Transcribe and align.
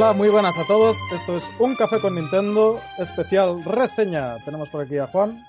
Hola, 0.00 0.14
muy 0.14 0.30
buenas 0.30 0.56
a 0.58 0.66
todos. 0.66 0.96
Esto 1.12 1.36
es 1.36 1.44
Un 1.58 1.76
Café 1.76 2.00
con 2.00 2.14
Nintendo, 2.14 2.80
especial 2.96 3.62
reseña. 3.62 4.42
Tenemos 4.46 4.70
por 4.70 4.80
aquí 4.80 4.96
a 4.96 5.06
Juan. 5.06 5.44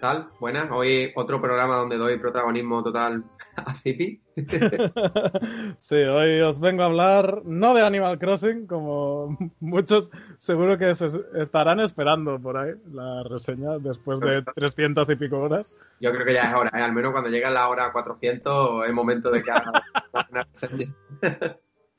tal? 0.00 0.30
Buenas. 0.40 0.70
Hoy 0.70 1.12
otro 1.14 1.38
programa 1.38 1.76
donde 1.76 1.98
doy 1.98 2.18
protagonismo 2.18 2.82
total 2.82 3.24
a 3.56 3.74
Zipi. 3.74 4.22
sí, 5.80 5.96
hoy 5.96 6.40
os 6.40 6.60
vengo 6.60 6.82
a 6.82 6.86
hablar 6.86 7.42
no 7.44 7.74
de 7.74 7.82
Animal 7.82 8.18
Crossing, 8.18 8.66
como 8.66 9.36
muchos 9.60 10.10
seguro 10.38 10.78
que 10.78 10.94
se 10.94 11.08
estarán 11.34 11.78
esperando 11.80 12.40
por 12.40 12.56
ahí 12.56 12.72
la 12.90 13.22
reseña 13.24 13.76
después 13.80 14.18
de 14.20 14.44
300 14.54 15.10
y 15.10 15.16
pico 15.16 15.40
horas. 15.40 15.74
Yo 16.00 16.10
creo 16.10 16.24
que 16.24 16.32
ya 16.32 16.44
es 16.44 16.54
hora, 16.54 16.70
¿eh? 16.72 16.82
al 16.82 16.94
menos 16.94 17.12
cuando 17.12 17.28
llegue 17.28 17.50
la 17.50 17.68
hora 17.68 17.92
400 17.92 18.86
es 18.86 18.92
momento 18.94 19.30
de 19.30 19.42
que 19.42 19.50
haga 19.50 19.84
una 20.30 20.48
reseña. 20.54 20.94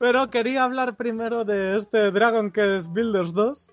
Pero 0.00 0.30
quería 0.30 0.64
hablar 0.64 0.96
primero 0.96 1.44
de 1.44 1.76
este 1.76 2.10
Dragon 2.10 2.50
Quest 2.50 2.88
Builders 2.90 3.34
2, 3.34 3.66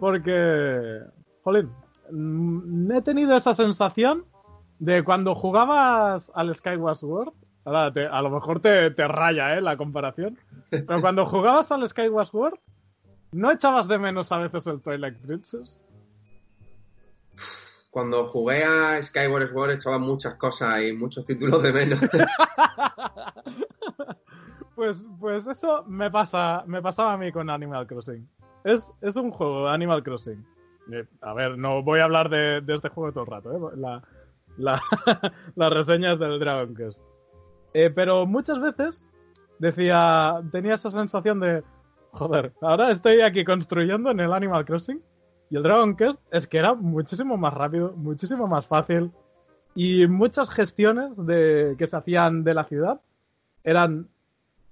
porque, 0.00 0.98
jolín, 1.44 1.70
mm, 2.10 2.90
he 2.90 3.00
tenido 3.02 3.36
esa 3.36 3.54
sensación 3.54 4.24
de 4.80 5.04
cuando 5.04 5.36
jugabas 5.36 6.32
al 6.34 6.52
Skyward 6.52 6.96
Sword, 6.96 7.32
ahora 7.64 7.92
te- 7.92 8.08
a 8.08 8.20
lo 8.22 8.30
mejor 8.30 8.58
te, 8.60 8.90
te 8.90 9.06
raya 9.06 9.56
¿eh? 9.56 9.60
la 9.60 9.76
comparación, 9.76 10.36
pero 10.68 11.00
cuando 11.00 11.24
jugabas 11.26 11.70
al 11.70 11.86
Skyward 11.88 12.26
Sword, 12.26 12.58
¿no 13.30 13.52
echabas 13.52 13.86
de 13.86 13.98
menos 13.98 14.32
a 14.32 14.38
veces 14.38 14.66
el 14.66 14.80
Twilight 14.80 15.16
Princess? 15.18 15.78
Cuando 17.92 18.24
jugué 18.24 18.64
a 18.64 19.00
Skyward 19.00 19.52
Sword 19.52 19.70
echaba 19.70 19.98
muchas 20.00 20.34
cosas 20.34 20.82
y 20.82 20.92
muchos 20.92 21.24
títulos 21.24 21.62
de 21.62 21.72
menos. 21.72 22.00
Pues, 24.78 25.08
pues 25.18 25.44
eso 25.48 25.82
me 25.88 26.08
pasa, 26.08 26.62
me 26.68 26.80
pasaba 26.80 27.14
a 27.14 27.16
mí 27.16 27.32
con 27.32 27.50
Animal 27.50 27.84
Crossing. 27.88 28.28
Es, 28.62 28.94
es 29.00 29.16
un 29.16 29.32
juego, 29.32 29.66
Animal 29.66 30.04
Crossing. 30.04 30.46
Eh, 30.92 31.04
A 31.20 31.34
ver, 31.34 31.58
no 31.58 31.82
voy 31.82 31.98
a 31.98 32.04
hablar 32.04 32.28
de, 32.28 32.60
de 32.60 32.74
este 32.76 32.88
juego 32.88 33.10
todo 33.10 33.24
el 33.24 33.30
rato, 33.30 33.72
¿eh? 33.72 33.76
La, 33.76 34.00
la, 34.56 34.80
las 35.56 35.72
reseñas 35.72 36.20
del 36.20 36.38
Dragon 36.38 36.76
Quest. 36.76 37.02
Eh, 37.74 37.90
pero 37.90 38.24
muchas 38.24 38.60
veces 38.60 39.04
decía, 39.58 40.40
tenía 40.52 40.74
esa 40.74 40.90
sensación 40.90 41.40
de, 41.40 41.64
joder, 42.12 42.52
ahora 42.60 42.92
estoy 42.92 43.22
aquí 43.22 43.44
construyendo 43.44 44.12
en 44.12 44.20
el 44.20 44.32
Animal 44.32 44.64
Crossing 44.64 45.02
y 45.50 45.56
el 45.56 45.64
Dragon 45.64 45.96
Quest 45.96 46.20
es 46.30 46.46
que 46.46 46.58
era 46.58 46.74
muchísimo 46.74 47.36
más 47.36 47.52
rápido, 47.52 47.94
muchísimo 47.96 48.46
más 48.46 48.64
fácil 48.64 49.10
y 49.74 50.06
muchas 50.06 50.48
gestiones 50.50 51.16
de, 51.26 51.74
que 51.76 51.88
se 51.88 51.96
hacían 51.96 52.44
de 52.44 52.54
la 52.54 52.62
ciudad 52.62 53.00
eran 53.64 54.08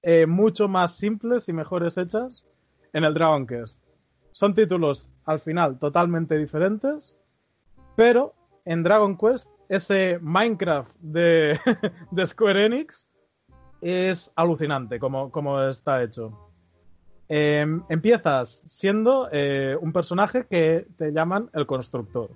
eh, 0.06 0.24
mucho 0.24 0.68
más 0.68 0.94
simples 0.94 1.48
y 1.48 1.52
mejores 1.52 1.98
hechas 1.98 2.46
en 2.92 3.02
el 3.02 3.12
Dragon 3.12 3.44
Quest. 3.44 3.76
Son 4.30 4.54
títulos 4.54 5.10
al 5.24 5.40
final 5.40 5.80
totalmente 5.80 6.38
diferentes, 6.38 7.16
pero 7.96 8.32
en 8.64 8.84
Dragon 8.84 9.18
Quest 9.18 9.48
ese 9.68 10.20
Minecraft 10.22 10.94
de, 11.00 11.58
Square 12.24 12.66
Enix 12.66 13.08
es 13.80 14.32
alucinante 14.36 15.00
como, 15.00 15.32
como 15.32 15.60
está 15.62 16.00
hecho. 16.04 16.52
Eh, 17.28 17.66
empiezas 17.88 18.62
siendo 18.64 19.28
eh, 19.32 19.76
un 19.80 19.92
personaje 19.92 20.46
que 20.46 20.86
te 20.96 21.10
llaman 21.10 21.50
el 21.52 21.66
constructor. 21.66 22.30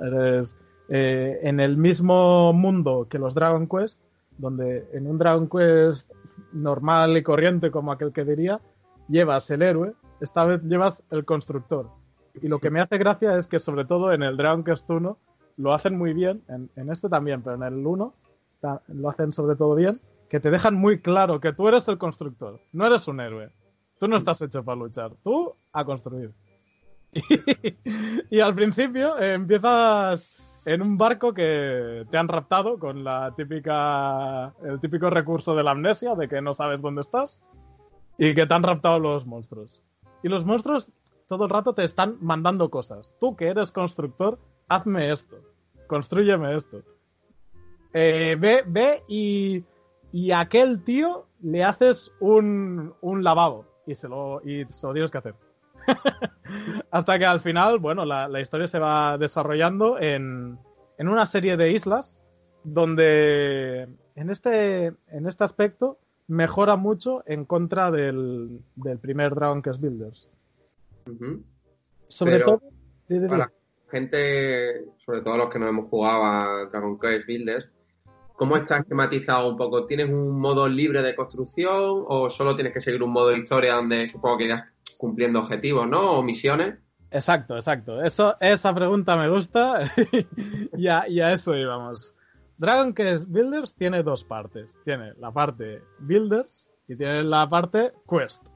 Eres 0.00 0.56
eh, 0.88 1.40
en 1.42 1.60
el 1.60 1.76
mismo 1.76 2.54
mundo 2.54 3.06
que 3.10 3.18
los 3.18 3.34
Dragon 3.34 3.68
Quest, 3.68 4.00
donde 4.38 4.88
en 4.92 5.06
un 5.06 5.18
Dragon 5.18 5.48
Quest 5.48 6.10
normal 6.52 7.16
y 7.16 7.22
corriente, 7.22 7.70
como 7.70 7.92
aquel 7.92 8.12
que 8.12 8.24
diría, 8.24 8.60
llevas 9.08 9.50
el 9.50 9.62
héroe, 9.62 9.92
esta 10.20 10.44
vez 10.44 10.62
llevas 10.62 11.02
el 11.10 11.24
constructor. 11.24 11.88
Y 12.42 12.48
lo 12.48 12.58
que 12.58 12.70
me 12.70 12.80
hace 12.80 12.98
gracia 12.98 13.36
es 13.36 13.46
que, 13.46 13.58
sobre 13.58 13.84
todo 13.84 14.12
en 14.12 14.22
el 14.22 14.36
Dragon 14.36 14.64
Quest 14.64 14.88
1, 14.88 15.16
lo 15.58 15.72
hacen 15.74 15.96
muy 15.96 16.12
bien, 16.12 16.42
en, 16.48 16.68
en 16.76 16.90
este 16.90 17.08
también, 17.08 17.42
pero 17.42 17.56
en 17.56 17.62
el 17.62 17.86
1 17.86 18.14
ta- 18.60 18.82
lo 18.88 19.08
hacen 19.08 19.32
sobre 19.32 19.56
todo 19.56 19.74
bien, 19.74 20.00
que 20.28 20.40
te 20.40 20.50
dejan 20.50 20.74
muy 20.74 21.00
claro 21.00 21.40
que 21.40 21.52
tú 21.52 21.68
eres 21.68 21.88
el 21.88 21.98
constructor, 21.98 22.60
no 22.72 22.86
eres 22.86 23.08
un 23.08 23.20
héroe. 23.20 23.50
Tú 23.98 24.08
no 24.08 24.16
estás 24.18 24.42
hecho 24.42 24.62
para 24.62 24.76
luchar, 24.76 25.12
tú 25.24 25.54
a 25.72 25.84
construir. 25.84 26.32
Y, 28.30 28.40
al 28.40 28.54
principio 28.54 29.18
eh, 29.18 29.34
empiezas 29.34 30.30
en 30.66 30.82
un 30.82 30.98
barco 30.98 31.32
que 31.32 32.04
te 32.10 32.18
han 32.18 32.26
raptado 32.26 32.78
con 32.78 33.04
la 33.04 33.32
típica 33.36 34.52
el 34.64 34.80
típico 34.80 35.08
recurso 35.08 35.54
de 35.54 35.62
la 35.62 35.70
amnesia 35.70 36.16
de 36.16 36.28
que 36.28 36.42
no 36.42 36.54
sabes 36.54 36.82
dónde 36.82 37.02
estás 37.02 37.40
y 38.18 38.34
que 38.34 38.46
te 38.46 38.54
han 38.54 38.64
raptado 38.64 38.98
los 38.98 39.26
monstruos. 39.26 39.80
Y 40.24 40.28
los 40.28 40.44
monstruos 40.44 40.90
todo 41.28 41.44
el 41.44 41.50
rato 41.50 41.72
te 41.72 41.84
están 41.84 42.18
mandando 42.20 42.68
cosas. 42.68 43.14
Tú 43.20 43.36
que 43.36 43.46
eres 43.46 43.70
constructor, 43.70 44.40
hazme 44.66 45.12
esto, 45.12 45.36
construyeme 45.86 46.56
esto. 46.56 46.82
Eh, 47.92 48.36
ve, 48.38 48.64
ve 48.66 49.04
y, 49.08 49.64
y 50.10 50.32
a 50.32 50.40
aquel 50.40 50.82
tío 50.82 51.26
le 51.42 51.62
haces 51.62 52.12
un, 52.18 52.92
un 53.02 53.22
lavabo 53.22 53.66
y 53.86 53.94
se 53.94 54.08
lo, 54.08 54.40
y 54.42 54.64
se 54.68 54.84
lo 54.84 54.92
tienes 54.92 55.12
que 55.12 55.18
hacer. 55.18 55.34
Hasta 56.90 57.18
que 57.18 57.26
al 57.26 57.40
final, 57.40 57.78
bueno, 57.78 58.04
la, 58.04 58.28
la 58.28 58.40
historia 58.40 58.66
se 58.66 58.78
va 58.78 59.18
desarrollando 59.18 59.98
en, 59.98 60.58
en 60.98 61.08
una 61.08 61.26
serie 61.26 61.56
de 61.56 61.72
islas 61.72 62.18
donde 62.64 63.88
en 64.16 64.30
este, 64.30 64.86
en 64.86 65.26
este 65.26 65.44
aspecto 65.44 65.98
mejora 66.26 66.76
mucho 66.76 67.22
en 67.26 67.44
contra 67.44 67.90
del, 67.90 68.60
del 68.74 68.98
primer 68.98 69.34
Dragon 69.34 69.62
Quest 69.62 69.80
Builders. 69.80 70.28
Sobre 72.08 72.38
Pero, 72.38 72.44
todo... 72.44 72.62
Para 73.28 73.38
la 73.38 73.52
gente, 73.88 74.84
sobre 74.96 75.20
todo 75.20 75.36
los 75.36 75.48
que 75.48 75.60
no 75.60 75.68
hemos 75.68 75.88
jugado 75.88 76.24
a 76.24 76.68
Dragon 76.72 76.98
Quest 76.98 77.26
Builders, 77.26 77.70
¿cómo 78.36 78.56
está 78.56 78.78
esquematizado 78.78 79.48
un 79.48 79.56
poco? 79.56 79.86
¿Tienes 79.86 80.08
un 80.08 80.38
modo 80.38 80.68
libre 80.68 81.02
de 81.02 81.14
construcción 81.14 82.04
o 82.06 82.30
solo 82.30 82.54
tienes 82.54 82.72
que 82.72 82.80
seguir 82.80 83.02
un 83.02 83.12
modo 83.12 83.30
de 83.30 83.38
historia 83.38 83.74
donde 83.74 84.08
supongo 84.08 84.38
que 84.38 84.44
irás 84.44 84.64
cumpliendo 84.98 85.40
objetivos, 85.40 85.88
¿no? 85.88 86.12
O 86.12 86.22
misiones. 86.22 86.78
Exacto, 87.10 87.56
exacto. 87.56 88.02
Esa 88.02 88.74
pregunta 88.74 89.16
me 89.16 89.28
gusta 89.28 89.80
y, 90.76 90.88
a, 90.88 91.08
y 91.08 91.20
a 91.20 91.32
eso 91.32 91.56
íbamos. 91.56 92.14
Dragon 92.58 92.94
Quest 92.94 93.28
Builders 93.28 93.74
tiene 93.74 94.02
dos 94.02 94.24
partes. 94.24 94.78
Tiene 94.84 95.12
la 95.18 95.30
parte 95.30 95.82
Builders 95.98 96.70
y 96.88 96.96
tiene 96.96 97.22
la 97.22 97.48
parte 97.48 97.92
Quest. 98.08 98.46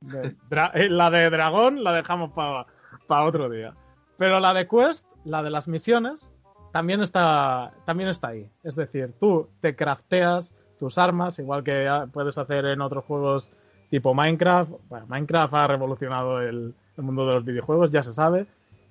Eh, 0.74 0.88
la 0.88 1.10
de 1.10 1.28
Dragón 1.28 1.82
la 1.82 1.92
dejamos 1.92 2.30
para 2.32 3.24
otro 3.24 3.50
día. 3.50 3.74
Pero 4.16 4.38
la 4.38 4.54
de 4.54 4.68
Quest, 4.68 5.04
la 5.24 5.42
de 5.42 5.50
las 5.50 5.66
misiones, 5.66 6.30
también 6.72 7.00
está, 7.00 7.72
también 7.84 8.08
está 8.08 8.28
ahí. 8.28 8.48
Es 8.62 8.74
decir, 8.74 9.12
tú 9.18 9.48
te 9.60 9.74
crafteas 9.74 10.54
tus 10.78 10.98
armas, 10.98 11.38
igual 11.38 11.64
que 11.64 11.88
ah, 11.88 12.06
puedes 12.12 12.38
hacer 12.38 12.64
en 12.66 12.80
otros 12.80 13.04
juegos 13.04 13.52
tipo 13.90 14.14
Minecraft. 14.14 14.72
Bueno, 14.88 15.06
Minecraft 15.08 15.54
ha 15.54 15.66
revolucionado 15.66 16.40
el, 16.40 16.74
mundo 16.96 17.26
de 17.26 17.34
los 17.34 17.44
videojuegos, 17.44 17.90
ya 17.90 18.02
se 18.02 18.12
sabe. 18.12 18.46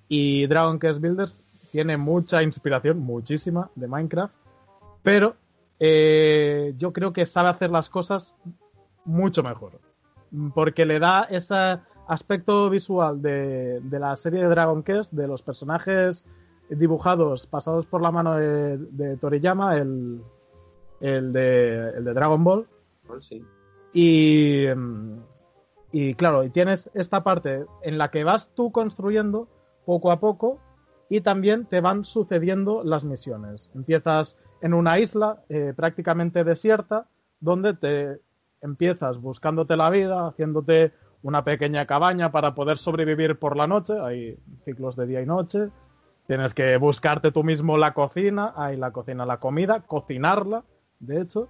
Y 0.08 0.48
Dragon 0.48 0.80
Quest 0.80 1.00
Builders 1.00 1.44
tiene 1.72 1.98
mucha 1.98 2.42
inspiración, 2.42 3.00
muchísima, 3.00 3.70
de 3.76 3.88
Minecraft. 3.88 4.34
Pero 5.04 5.36
eh, 5.80 6.74
yo 6.78 6.94
creo 6.94 7.14
que 7.14 7.26
sabe 7.26 7.50
hacer 7.50 7.70
las 7.70 7.90
cosas 7.90 8.34
mucho 9.06 9.44
mejor. 9.44 9.80
porque 10.54 10.86
le 10.86 11.00
da 11.00 11.24
ese 11.30 11.80
aspecto 12.08 12.70
visual 12.70 13.22
de, 13.22 13.80
de 13.82 14.00
la 14.00 14.16
serie 14.16 14.42
de 14.42 14.50
Dragon 14.50 14.84
Quest, 14.84 15.12
de 15.12 15.28
los 15.28 15.42
personajes 15.42 16.26
dibujados 16.70 17.48
pasados 17.48 17.86
por 17.86 18.02
la 18.02 18.12
mano 18.12 18.36
de, 18.36 18.78
de 18.78 19.18
Toriyama, 19.18 19.78
el, 19.78 20.22
el, 21.00 21.34
de, 21.34 21.90
el 21.98 22.04
de 22.04 22.14
Dragon 22.14 22.44
Ball. 22.44 22.68
Sí. 23.22 23.44
Y, 23.94 24.66
y 25.92 26.14
claro, 26.16 26.44
y 26.44 26.50
tienes 26.50 26.90
esta 26.94 27.24
parte 27.24 27.66
en 27.84 27.98
la 27.98 28.12
que 28.12 28.24
vas 28.24 28.52
tú 28.54 28.72
construyendo 28.72 29.48
poco 29.86 30.12
a 30.12 30.20
poco 30.20 30.60
y 31.10 31.22
también 31.22 31.66
te 31.66 31.80
van 31.80 32.04
sucediendo 32.04 32.84
las 32.84 33.04
misiones. 33.04 33.72
Empiezas 33.74 34.38
en 34.62 34.74
una 34.74 35.00
isla 35.00 35.44
eh, 35.50 35.74
prácticamente 35.76 36.44
desierta 36.44 37.08
donde 37.40 37.74
te 37.74 38.20
empiezas 38.62 39.22
buscándote 39.22 39.78
la 39.78 39.90
vida, 39.90 40.28
haciéndote 40.28 40.92
una 41.24 41.44
pequeña 41.44 41.86
cabaña 41.86 42.32
para 42.32 42.54
poder 42.56 42.78
sobrevivir 42.78 43.40
por 43.40 43.56
la 43.56 43.68
noche. 43.68 43.94
Hay 44.00 44.38
ciclos 44.66 44.96
de 44.96 45.08
día 45.08 45.22
y 45.22 45.26
noche. 45.26 45.70
Tienes 46.28 46.54
que 46.54 46.76
buscarte 46.78 47.32
tú 47.32 47.44
mismo 47.44 47.78
la 47.78 47.94
cocina, 47.94 48.54
hay 48.56 48.76
la 48.76 48.92
cocina, 48.92 49.26
la 49.26 49.40
comida, 49.40 49.82
cocinarla, 49.82 50.64
de 51.00 51.22
hecho, 51.22 51.48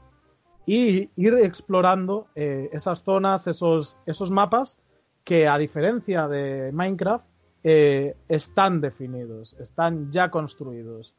y 0.66 1.10
ir 1.16 1.34
explorando 1.36 2.28
eh, 2.36 2.70
esas 2.72 3.02
zonas, 3.02 3.48
esos, 3.48 3.98
esos 4.06 4.30
mapas 4.30 4.80
que 5.24 5.48
a 5.48 5.58
diferencia 5.58 6.28
de 6.28 6.72
Minecraft 6.72 7.26
eh, 7.64 8.16
están 8.30 8.80
definidos, 8.80 9.56
están 9.60 10.12
ya 10.12 10.30
construidos. 10.30 11.16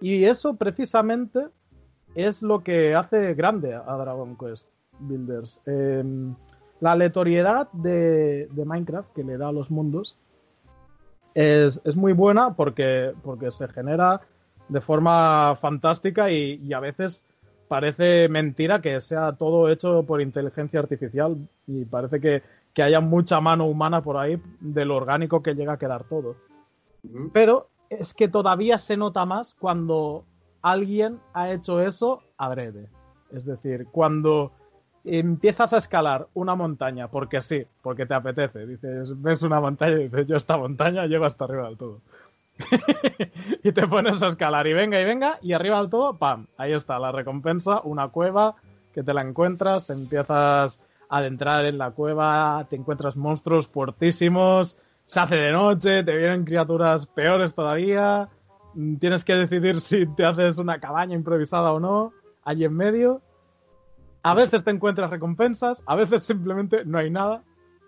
Y 0.00 0.24
eso 0.24 0.54
precisamente 0.54 1.48
es 2.14 2.42
lo 2.42 2.62
que 2.62 2.94
hace 2.94 3.34
grande 3.34 3.74
a 3.74 3.96
Dragon 3.96 4.36
Quest 4.36 4.68
Builders. 5.00 5.60
Em, 5.66 6.34
la 6.80 6.92
aleatoriedad 6.92 7.70
de, 7.72 8.48
Minecraft 8.54 9.12
que 9.12 9.24
le 9.24 9.36
da 9.36 9.48
a 9.48 9.52
los 9.52 9.70
mundos 9.70 10.16
es, 11.38 11.80
es, 11.84 11.94
muy 11.94 12.12
buena 12.14 12.54
porque, 12.54 13.12
porque 13.22 13.52
se 13.52 13.68
genera 13.68 14.20
de 14.68 14.80
forma 14.80 15.54
fantástica 15.56 16.30
y, 16.32 16.60
y, 16.64 16.72
a 16.72 16.80
veces 16.80 17.24
parece 17.68 18.28
mentira 18.28 18.80
que 18.80 19.00
sea 19.00 19.32
todo 19.36 19.70
hecho 19.70 20.02
por 20.02 20.20
inteligencia 20.20 20.80
artificial 20.80 21.36
y 21.68 21.84
parece 21.84 22.20
que, 22.20 22.42
que 22.74 22.82
haya 22.82 23.00
mucha 23.00 23.40
mano 23.40 23.66
humana 23.66 24.02
por 24.02 24.16
ahí 24.16 24.42
de 24.58 24.84
lo 24.84 24.96
orgánico 24.96 25.40
que 25.40 25.54
llega 25.54 25.74
a 25.74 25.78
quedar 25.78 26.04
todo. 26.04 26.34
Pero 27.32 27.68
es 27.88 28.14
que 28.14 28.26
todavía 28.26 28.76
se 28.76 28.96
nota 28.96 29.24
más 29.24 29.54
cuando 29.54 30.24
alguien 30.60 31.20
ha 31.34 31.52
hecho 31.52 31.80
eso 31.80 32.20
adrede. 32.36 32.88
Es 33.30 33.44
decir, 33.44 33.86
cuando 33.92 34.50
empiezas 35.04 35.72
a 35.72 35.78
escalar 35.78 36.26
una 36.34 36.54
montaña, 36.54 37.08
porque 37.08 37.42
sí, 37.42 37.64
porque 37.82 38.06
te 38.06 38.14
apetece, 38.14 38.66
dices, 38.66 39.20
ves 39.20 39.42
una 39.42 39.60
montaña 39.60 39.96
y 40.00 40.04
dices, 40.04 40.26
yo 40.26 40.36
esta 40.36 40.56
montaña 40.56 41.06
llego 41.06 41.24
hasta 41.24 41.44
arriba 41.44 41.68
del 41.68 41.76
todo. 41.76 42.00
y 43.62 43.72
te 43.72 43.86
pones 43.86 44.20
a 44.22 44.28
escalar 44.28 44.66
y 44.66 44.72
venga 44.72 45.00
y 45.00 45.04
venga 45.04 45.38
y 45.42 45.52
arriba 45.52 45.80
del 45.80 45.90
todo, 45.90 46.14
¡pam! 46.14 46.46
Ahí 46.56 46.72
está 46.72 46.98
la 46.98 47.12
recompensa, 47.12 47.80
una 47.82 48.08
cueva 48.08 48.56
que 48.92 49.02
te 49.02 49.14
la 49.14 49.22
encuentras, 49.22 49.86
te 49.86 49.92
empiezas 49.92 50.80
a 51.08 51.18
adentrar 51.18 51.64
en 51.64 51.78
la 51.78 51.92
cueva, 51.92 52.66
te 52.68 52.76
encuentras 52.76 53.16
monstruos 53.16 53.68
fuertísimos, 53.68 54.76
se 55.04 55.20
hace 55.20 55.36
de 55.36 55.52
noche, 55.52 56.02
te 56.02 56.16
vienen 56.16 56.44
criaturas 56.44 57.06
peores 57.06 57.54
todavía, 57.54 58.28
tienes 58.98 59.24
que 59.24 59.34
decidir 59.34 59.80
si 59.80 60.06
te 60.06 60.24
haces 60.24 60.58
una 60.58 60.80
cabaña 60.80 61.14
improvisada 61.14 61.72
o 61.72 61.80
no, 61.80 62.12
allí 62.44 62.64
en 62.64 62.74
medio. 62.74 63.22
A 64.28 64.34
veces 64.34 64.62
te 64.62 64.70
encuentras 64.70 65.08
recompensas, 65.08 65.82
a 65.86 65.96
veces 65.96 66.22
simplemente 66.22 66.84
no 66.84 66.98
hay 66.98 67.08
nada, 67.08 67.42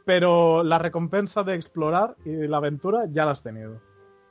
pero 0.06 0.62
la 0.62 0.78
recompensa 0.78 1.42
de 1.42 1.54
explorar 1.54 2.16
y 2.24 2.30
la 2.46 2.56
aventura 2.56 3.04
ya 3.10 3.26
la 3.26 3.32
has 3.32 3.42
tenido. 3.42 3.78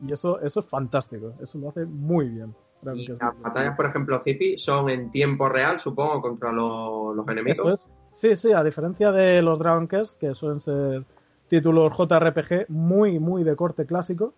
Y 0.03 0.11
eso, 0.11 0.39
eso 0.39 0.61
es 0.61 0.65
fantástico, 0.65 1.35
eso 1.39 1.59
lo 1.59 1.69
hace 1.69 1.85
muy 1.85 2.29
bien. 2.29 2.55
Y 2.95 3.09
las 3.09 3.39
batallas, 3.41 3.75
por 3.75 3.85
ejemplo, 3.85 4.19
Zipi, 4.21 4.57
son 4.57 4.89
en 4.89 5.11
tiempo 5.11 5.49
real, 5.49 5.79
supongo, 5.79 6.19
contra 6.19 6.51
lo, 6.51 7.13
los 7.13 7.27
enemigos. 7.27 7.73
Es. 7.73 7.91
Sí, 8.13 8.35
sí, 8.35 8.53
a 8.53 8.63
diferencia 8.63 9.11
de 9.11 9.43
los 9.43 9.59
Dragon 9.59 9.87
Quest, 9.87 10.17
que 10.17 10.33
suelen 10.33 10.61
ser 10.61 11.05
títulos 11.47 11.93
JRPG 11.95 12.69
muy, 12.69 13.19
muy 13.19 13.43
de 13.43 13.55
corte 13.55 13.85
clásico. 13.85 14.33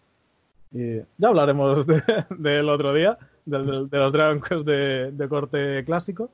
Y 0.74 0.98
ya 1.18 1.30
hablaremos 1.30 1.88
del 1.88 2.04
de, 2.38 2.70
otro 2.70 2.94
día, 2.94 3.18
de, 3.46 3.60
de, 3.60 3.88
de, 3.88 3.98
los 3.98 4.12
Dragon 4.12 4.42
Quest 4.42 4.66
de 4.66 5.28
corte 5.30 5.86
clásico. 5.86 6.32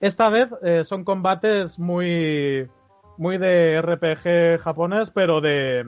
Esta 0.00 0.28
vez 0.30 0.48
eh, 0.62 0.84
son 0.84 1.04
combates 1.04 1.78
muy, 1.78 2.68
muy 3.16 3.38
de 3.38 3.80
RPG 3.80 4.60
japonés, 4.60 5.10
pero 5.10 5.40
de, 5.40 5.84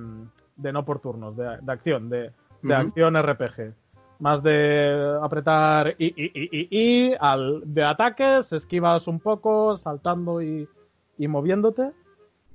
de 0.56 0.72
no 0.72 0.84
por 0.84 1.00
turnos, 1.00 1.36
de, 1.36 1.58
acción, 1.66 2.08
de, 2.08 2.18
de 2.18 2.30
uh 2.62 2.68
-huh. 2.68 2.86
acción 2.88 3.16
RPG. 3.22 3.74
Más 4.20 4.42
de 4.42 5.16
apretar 5.22 5.94
y, 5.98 6.06
y, 6.06 6.32
y, 6.34 6.68
y, 6.70 7.14
al, 7.20 7.62
de 7.64 7.84
ataques, 7.84 8.52
esquivas 8.52 9.06
un 9.06 9.20
poco, 9.20 9.76
saltando 9.76 10.42
y, 10.42 10.68
y 11.18 11.28
moviéndote, 11.28 11.92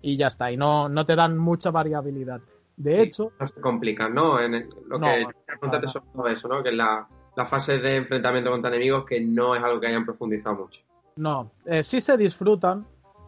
y 0.02 0.18
ya 0.18 0.28
está. 0.28 0.52
Y 0.52 0.58
no, 0.58 0.90
no 0.90 1.06
te 1.06 1.16
dan 1.16 1.38
mucha 1.38 1.72
variabilidad. 1.72 2.42
De 2.76 2.96
Sí, 2.96 3.02
hecho, 3.04 3.32
no 3.40 3.48
se 3.48 3.62
complican, 3.62 4.14
¿no? 4.14 4.42
En 4.42 4.56
el- 4.56 4.68
lo 4.88 4.98
No, 5.00 5.06
que 5.08 5.26
nada. 5.68 5.88
sobre 5.88 6.08
todo 6.14 6.28
eso, 6.28 6.48
¿no? 6.50 6.64
Que 6.64 6.70
es 6.70 6.76
la, 6.76 7.08
la 7.38 7.46
fase 7.46 7.78
de 7.78 7.96
enfrentamiento 7.98 8.50
contra 8.52 8.70
enemigos 8.72 9.06
que 9.06 9.22
no 9.22 9.56
es 9.56 9.64
algo 9.64 9.80
que 9.80 9.88
hayan 9.88 10.04
profundizado 10.04 10.56
mucho. 10.56 10.82
No, 11.15 11.51
eh, 11.65 11.83
sí 11.83 12.01
se 12.01 12.18
disfrutan, 12.18 12.86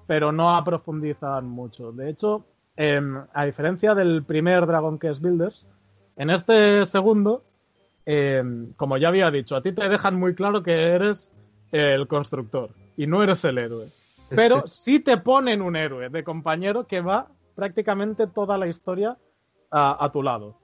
pero 0.08 0.32
no 0.32 0.62
profundizan 0.64 1.48
mucho. 1.48 1.92
De 1.92 2.10
hecho, 2.10 2.46
em, 2.76 3.24
a 3.34 3.46
diferencia 3.46 3.96
del 3.96 4.24
primer 4.24 4.66
Dragon 4.66 4.98
Quest 5.00 5.22
Builders, 5.22 5.66
en 6.16 6.30
este 6.30 6.86
segundo, 6.86 7.44
em, 8.06 8.74
como 8.74 8.98
ya 8.98 9.10
había 9.10 9.32
dicho, 9.32 9.56
a 9.56 9.62
ti 9.62 9.72
te 9.72 9.88
dejan 9.88 10.20
muy 10.20 10.36
claro 10.36 10.64
que 10.64 10.74
eres 10.74 11.32
el 11.72 12.08
constructor 12.08 12.70
y 12.98 13.08
no 13.08 13.22
eres 13.22 13.44
el 13.46 13.58
héroe. 13.58 13.90
Pero 14.30 14.66
sí 14.68 15.00
te 15.00 15.18
ponen 15.18 15.62
un 15.62 15.76
héroe 15.76 16.10
de 16.10 16.24
compañero 16.24 16.88
que 16.88 17.02
va 17.02 17.28
prácticamente 17.54 18.28
toda 18.28 18.58
la 18.58 18.68
historia 18.68 19.18
a, 19.70 20.04
a 20.04 20.12
tu 20.12 20.24
lado. 20.24 20.58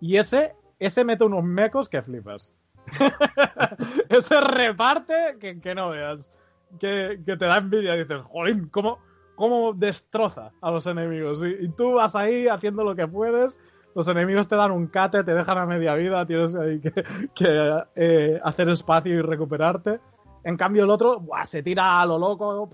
Y 0.00 0.16
ese, 0.16 0.54
ese 0.78 1.04
mete 1.04 1.24
unos 1.24 1.42
mecos 1.42 1.88
que 1.88 2.02
flipas. 2.02 2.50
ese 4.08 4.40
reparte 4.40 5.36
que, 5.40 5.60
que 5.60 5.74
no 5.74 5.90
veas 5.90 6.30
que, 6.78 7.20
que 7.24 7.36
te 7.36 7.44
da 7.46 7.58
envidia. 7.58 7.94
Dices, 7.94 8.20
jolín, 8.22 8.68
¿cómo, 8.68 8.98
cómo 9.34 9.72
destroza 9.72 10.52
a 10.60 10.70
los 10.70 10.86
enemigos? 10.86 11.42
Y, 11.42 11.64
y 11.66 11.68
tú 11.70 11.94
vas 11.94 12.14
ahí 12.16 12.48
haciendo 12.48 12.84
lo 12.84 12.94
que 12.94 13.06
puedes. 13.06 13.58
Los 13.94 14.06
enemigos 14.08 14.46
te 14.48 14.54
dan 14.56 14.70
un 14.70 14.86
cate, 14.86 15.24
te 15.24 15.34
dejan 15.34 15.58
a 15.58 15.66
media 15.66 15.94
vida, 15.94 16.24
tienes 16.26 16.54
ahí 16.54 16.78
que, 16.80 16.92
que, 17.34 17.82
eh, 17.96 18.40
hacer 18.44 18.68
espacio 18.68 19.14
y 19.14 19.22
recuperarte. 19.22 19.98
En 20.44 20.56
cambio, 20.56 20.84
el 20.84 20.90
otro 20.90 21.18
buah, 21.18 21.46
se 21.46 21.62
tira 21.62 22.00
a 22.00 22.06
lo 22.06 22.18
loco, 22.18 22.70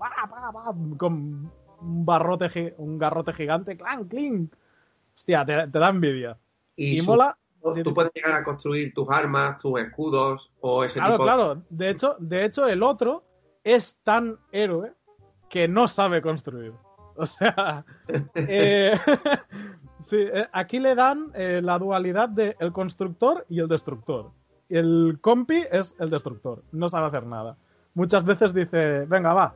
con 0.97 1.51
un, 1.81 2.05
barrote, 2.05 2.49
gi- 2.49 2.73
un 2.77 2.97
garrote 2.97 3.33
gigante, 3.33 3.75
clan, 3.75 4.05
clink. 4.07 4.53
Hostia, 5.15 5.45
te, 5.45 5.67
te 5.67 5.79
da 5.79 5.89
envidia. 5.89 6.37
Y, 6.75 6.97
su- 6.97 7.05
mola. 7.09 7.37
Tú 7.83 7.95
puedes 7.95 8.11
llegar 8.13 8.35
a 8.35 8.43
construir 8.43 8.93
tus 8.93 9.09
armas, 9.09 9.57
tus 9.57 9.79
escudos 9.79 10.51
o 10.61 10.83
ese 10.83 10.99
Claro, 10.99 11.13
tipo 11.15 11.23
claro. 11.23 11.61
De 11.69 11.89
hecho, 11.89 12.15
de 12.19 12.45
hecho, 12.45 12.67
el 12.67 12.83
otro 12.83 13.23
es 13.65 13.97
tan 14.03 14.37
héroe 14.53 14.93
que 15.49 15.67
no 15.67 15.89
sabe 15.89 16.21
construir. 16.21 16.73
O 17.17 17.25
sea, 17.25 17.85
eh, 18.35 18.93
eh, 20.11 20.47
aquí 20.51 20.81
le 20.81 20.95
dan 20.95 21.31
eh, 21.33 21.61
la 21.63 21.79
dualidad 21.79 22.27
de 22.27 22.57
el 22.59 22.73
constructor 22.73 23.45
y 23.47 23.61
el 23.61 23.69
destructor. 23.69 24.31
El 24.67 25.19
compi 25.21 25.63
es 25.71 25.95
el 25.99 26.09
destructor, 26.09 26.61
no 26.73 26.89
sabe 26.89 27.07
hacer 27.07 27.25
nada. 27.25 27.55
Muchas 27.93 28.25
veces 28.25 28.53
dice, 28.53 29.05
venga, 29.05 29.33
va, 29.33 29.55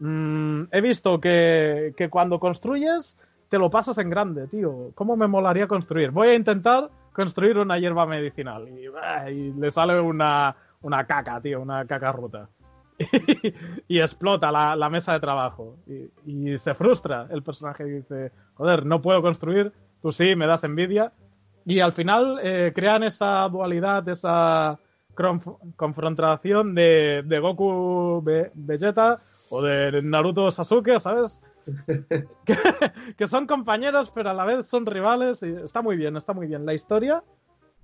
mm, 0.00 0.62
he 0.72 0.80
visto 0.80 1.20
que, 1.20 1.94
que 1.96 2.10
cuando 2.10 2.40
construyes 2.40 3.16
te 3.48 3.58
lo 3.58 3.70
pasas 3.70 3.98
en 3.98 4.10
grande, 4.10 4.48
tío. 4.48 4.90
¿Cómo 4.94 5.16
me 5.16 5.28
molaría 5.28 5.68
construir? 5.68 6.10
Voy 6.10 6.28
a 6.28 6.34
intentar 6.34 6.90
construir 7.12 7.58
una 7.58 7.78
hierba 7.78 8.06
medicinal. 8.06 8.68
Y, 8.68 9.52
le 9.52 9.70
sale 9.70 10.00
una, 10.00 10.54
una 10.82 11.06
caca, 11.06 11.40
tío, 11.40 11.62
una 11.62 11.86
caca 11.86 12.12
ruta. 12.12 12.48
y 13.88 13.98
explota 14.00 14.50
la, 14.50 14.74
la 14.76 14.88
mesa 14.90 15.12
de 15.12 15.20
trabajo. 15.20 15.76
Y, 15.86 16.50
y 16.52 16.58
se 16.58 16.74
frustra 16.74 17.26
el 17.30 17.42
personaje 17.42 17.86
y 17.86 17.90
dice, 17.90 18.32
joder, 18.54 18.86
no 18.86 19.00
puedo 19.02 19.20
construir, 19.22 19.72
tú 20.02 20.12
sí, 20.12 20.34
me 20.36 20.46
das 20.46 20.64
envidia. 20.64 21.12
Y 21.64 21.80
al 21.80 21.92
final 21.92 22.38
eh, 22.42 22.72
crean 22.74 23.02
esa 23.02 23.48
dualidad, 23.48 24.08
esa 24.08 24.78
confrontación 25.76 26.74
de, 26.74 27.22
de 27.24 27.38
Goku 27.40 28.22
Ve- 28.22 28.50
Vegeta 28.54 29.20
o 29.48 29.62
de 29.62 30.02
Naruto 30.02 30.50
Sasuke, 30.50 31.00
¿sabes? 31.00 31.40
que, 32.44 32.56
que 33.16 33.26
son 33.26 33.46
compañeros, 33.46 34.12
pero 34.14 34.30
a 34.30 34.34
la 34.34 34.44
vez 34.44 34.68
son 34.68 34.86
rivales. 34.86 35.42
Y 35.42 35.54
está 35.56 35.82
muy 35.82 35.96
bien, 35.96 36.16
está 36.16 36.32
muy 36.32 36.46
bien. 36.46 36.64
La 36.64 36.74
historia, 36.74 37.24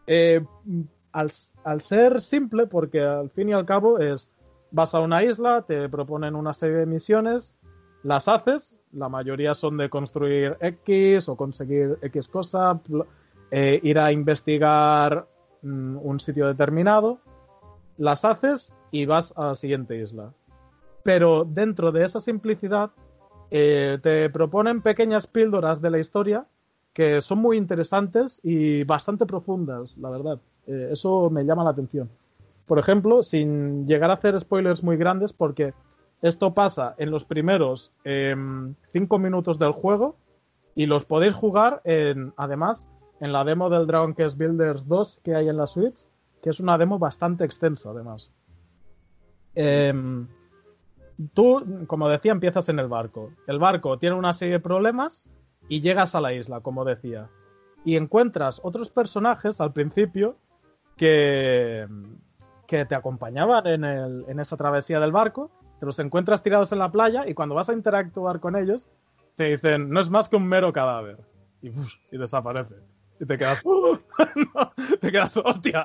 eh, 0.07 0.45
al, 1.12 1.31
al 1.64 1.81
ser 1.81 2.21
simple, 2.21 2.66
porque 2.66 3.00
al 3.00 3.31
fin 3.31 3.49
y 3.49 3.52
al 3.52 3.66
cabo 3.66 3.99
es 3.99 4.31
vas 4.73 4.95
a 4.95 5.00
una 5.00 5.23
isla, 5.23 5.62
te 5.62 5.88
proponen 5.88 6.35
una 6.35 6.52
serie 6.52 6.79
de 6.79 6.87
misiones, 6.87 7.55
las 8.02 8.26
haces, 8.26 8.75
la 8.93 9.09
mayoría 9.09 9.55
son 9.55 9.76
de 9.76 9.88
construir 9.88 10.57
X 10.61 11.29
o 11.29 11.37
conseguir 11.37 11.99
X 12.02 12.29
cosa, 12.29 12.81
eh, 13.50 13.81
ir 13.83 13.99
a 13.99 14.11
investigar 14.11 15.26
mm, 15.62 15.99
un 16.02 16.19
sitio 16.19 16.49
determinado, 16.49 17.19
las 17.99 18.25
haces 18.25 18.73
y 18.91 19.07
vas 19.07 19.33
a 19.37 19.49
la 19.49 19.55
siguiente 19.55 19.97
isla. 20.00 20.33
Pero 21.05 21.45
dentro 21.45 21.93
de 21.93 22.05
esa 22.05 22.21
simplicidad 22.21 22.91
eh, 23.50 23.99
te 24.02 24.31
proponen 24.31 24.83
pequeñas 24.83 25.26
píldoras 25.26 25.81
de 25.81 25.91
la 25.91 25.99
historia 25.99 26.47
que 26.93 27.21
son 27.21 27.38
muy 27.38 27.57
interesantes 27.57 28.41
y 28.43 28.85
bastante 28.85 29.26
profundas, 29.26 29.97
la 29.99 30.11
verdad. 30.11 30.38
Eh, 30.67 30.91
eso 30.93 31.31
me 31.31 31.45
llama 31.45 31.64
la 31.64 31.71
atención. 31.71 32.09
Por 32.66 32.78
ejemplo, 32.78 33.23
sin 33.23 33.87
llegar 33.87 34.11
a 34.11 34.14
hacer 34.14 34.40
spoilers 34.40 34.83
muy 34.83 34.97
grandes, 34.97 35.33
porque 35.33 35.75
esto 36.23 36.54
pasa 36.54 36.95
en 36.99 37.11
los 37.11 37.25
primeros 37.25 37.92
em, 38.04 38.75
cinco 38.92 39.19
minutos 39.19 39.59
del 39.59 39.73
juego 39.73 40.16
y 40.75 40.87
los 40.87 41.04
podéis 41.04 41.35
jugar 41.35 41.81
en, 41.85 42.33
además, 42.37 42.88
en 43.21 43.33
la 43.33 43.45
demo 43.45 43.69
del 43.69 43.87
Dragon 43.87 44.14
Quest 44.14 44.37
Builders 44.37 44.87
2 44.87 45.21
que 45.23 45.35
hay 45.35 45.49
en 45.49 45.57
la 45.57 45.66
Switch, 45.66 46.07
que 46.42 46.50
es 46.50 46.61
una 46.61 46.78
demo 46.78 46.99
bastante 46.99 47.45
extensa, 47.45 47.90
además. 47.90 48.31
Em, 49.54 50.26
tú, 51.35 51.85
como 51.87 52.09
decía, 52.09 52.33
empiezas 52.33 52.69
en 52.69 52.78
el 52.78 52.88
barco. 52.88 53.31
El 53.47 53.59
barco 53.59 53.99
tiene 53.99 54.16
una 54.16 54.33
serie 54.33 54.54
de 54.54 54.61
problemas 54.61 55.28
y 55.69 55.81
llegas 55.81 56.14
a 56.14 56.21
la 56.21 56.33
isla, 56.33 56.61
como 56.61 56.85
decía. 56.85 57.28
Y 57.85 57.97
encuentras 57.97 58.61
otros 58.62 58.90
personajes 58.90 59.61
al 59.61 59.73
principio 59.73 60.37
que, 60.97 61.87
que 62.73 62.87
te 62.87 62.95
acompañaban 62.95 63.67
en, 63.67 63.85
el, 63.85 64.25
en 64.29 64.41
esa 64.41 64.57
travesía 64.57 64.99
del 64.99 65.12
barco, 65.12 65.50
te 65.79 65.85
los 65.85 65.99
encuentras 65.99 66.43
tirados 66.43 66.73
en 66.73 66.79
la 66.79 66.91
playa 66.91 67.29
y 67.29 67.35
cuando 67.35 67.55
vas 67.55 67.69
a 67.69 67.75
interactuar 67.75 68.41
con 68.41 68.57
ellos, 68.57 68.88
te 69.37 69.45
dicen, 69.45 69.91
no 69.91 70.00
es 70.00 70.09
más 70.09 70.31
que 70.31 70.37
un 70.37 70.47
mero 70.47 70.73
cadáver. 70.73 71.19
Y, 71.61 71.69
y 71.69 72.17
desaparece. 72.17 72.76
Y 73.21 73.26
te 73.26 73.37
quedas, 73.37 73.62
te 75.02 75.12
quedas, 75.12 75.37
hostia. 75.37 75.85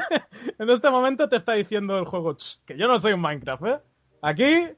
en 0.58 0.68
este 0.68 0.90
momento 0.90 1.30
te 1.30 1.36
está 1.36 1.54
diciendo 1.54 1.98
el 1.98 2.04
juego, 2.04 2.36
que 2.66 2.76
yo 2.76 2.86
no 2.88 2.98
soy 2.98 3.14
un 3.14 3.22
Minecraft, 3.22 3.64
¿eh? 3.64 3.78
Aquí 4.20 4.68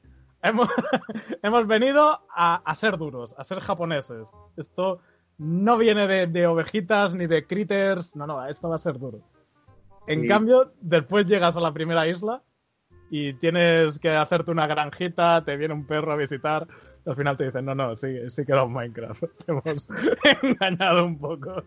hemos, 0.43 0.69
hemos 1.43 1.67
venido 1.67 2.21
a, 2.33 2.75
ser 2.75 2.97
duros, 2.97 3.35
a 3.37 3.43
ser 3.43 3.59
japoneses. 3.59 4.31
Esto 4.55 5.01
no 5.37 5.77
viene 5.77 6.07
de, 6.07 6.47
ovejitas 6.47 7.13
ni 7.13 7.27
de 7.27 7.45
critters, 7.45 8.15
no, 8.15 8.25
no, 8.25 8.47
esto 8.47 8.69
va 8.69 8.75
a 8.75 8.77
ser 8.77 8.97
duro. 8.97 9.19
En 10.11 10.27
cambio, 10.27 10.73
después 10.81 11.25
llegas 11.25 11.55
a 11.57 11.61
la 11.61 11.73
primera 11.73 12.07
isla 12.07 12.41
y 13.09 13.33
tienes 13.33 13.99
que 13.99 14.09
hacerte 14.09 14.51
una 14.51 14.67
granjita, 14.67 15.43
te 15.43 15.57
viene 15.57 15.73
un 15.73 15.85
perro 15.85 16.13
a 16.13 16.15
visitar, 16.15 16.67
y 17.05 17.09
al 17.09 17.15
final 17.15 17.35
te 17.35 17.45
dicen, 17.45 17.65
no, 17.65 17.75
no, 17.75 17.95
sí, 17.95 18.29
sí 18.29 18.45
que 18.45 18.51
era 18.53 18.63
un 18.63 18.73
Minecraft. 18.73 19.23
Te 19.45 19.51
hemos 19.51 19.89
engañado 20.41 21.05
un 21.05 21.19
poco. 21.19 21.63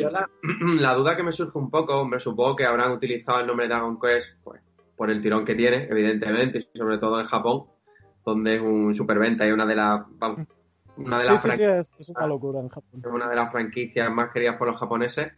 Yo 0.00 0.10
la, 0.10 0.28
la, 0.80 0.94
duda 0.94 1.16
que 1.16 1.22
me 1.22 1.32
surge 1.32 1.58
un 1.58 1.70
poco, 1.70 2.00
hombre, 2.00 2.18
supongo 2.18 2.56
que 2.56 2.64
habrán 2.64 2.92
utilizado 2.92 3.40
el 3.40 3.46
nombre 3.46 3.66
de 3.66 3.74
Dragon 3.74 3.98
Quest, 4.00 4.36
pues 4.42 4.62
por 4.96 5.10
el 5.10 5.20
tirón 5.20 5.44
que 5.44 5.54
tiene, 5.54 5.86
evidentemente, 5.90 6.68
y 6.72 6.78
sobre 6.78 6.98
todo 6.98 7.18
en 7.20 7.26
Japón, 7.26 7.64
donde 8.24 8.56
es 8.56 8.60
un 8.60 8.94
superventa 8.94 9.46
y 9.46 9.50
una 9.50 9.66
de 9.66 9.76
las 9.76 10.02
una 10.96 11.18
de 11.18 11.24
las 11.24 11.44
es, 11.98 12.08
una 12.08 12.26
locura 12.26 12.60
en 12.60 12.68
Japón. 12.68 13.02
Una 13.10 13.28
de 13.28 13.36
las 13.36 13.50
franquicias 13.50 14.10
más 14.10 14.30
queridas 14.30 14.56
por 14.56 14.68
los 14.68 14.78
japoneses. 14.78 15.32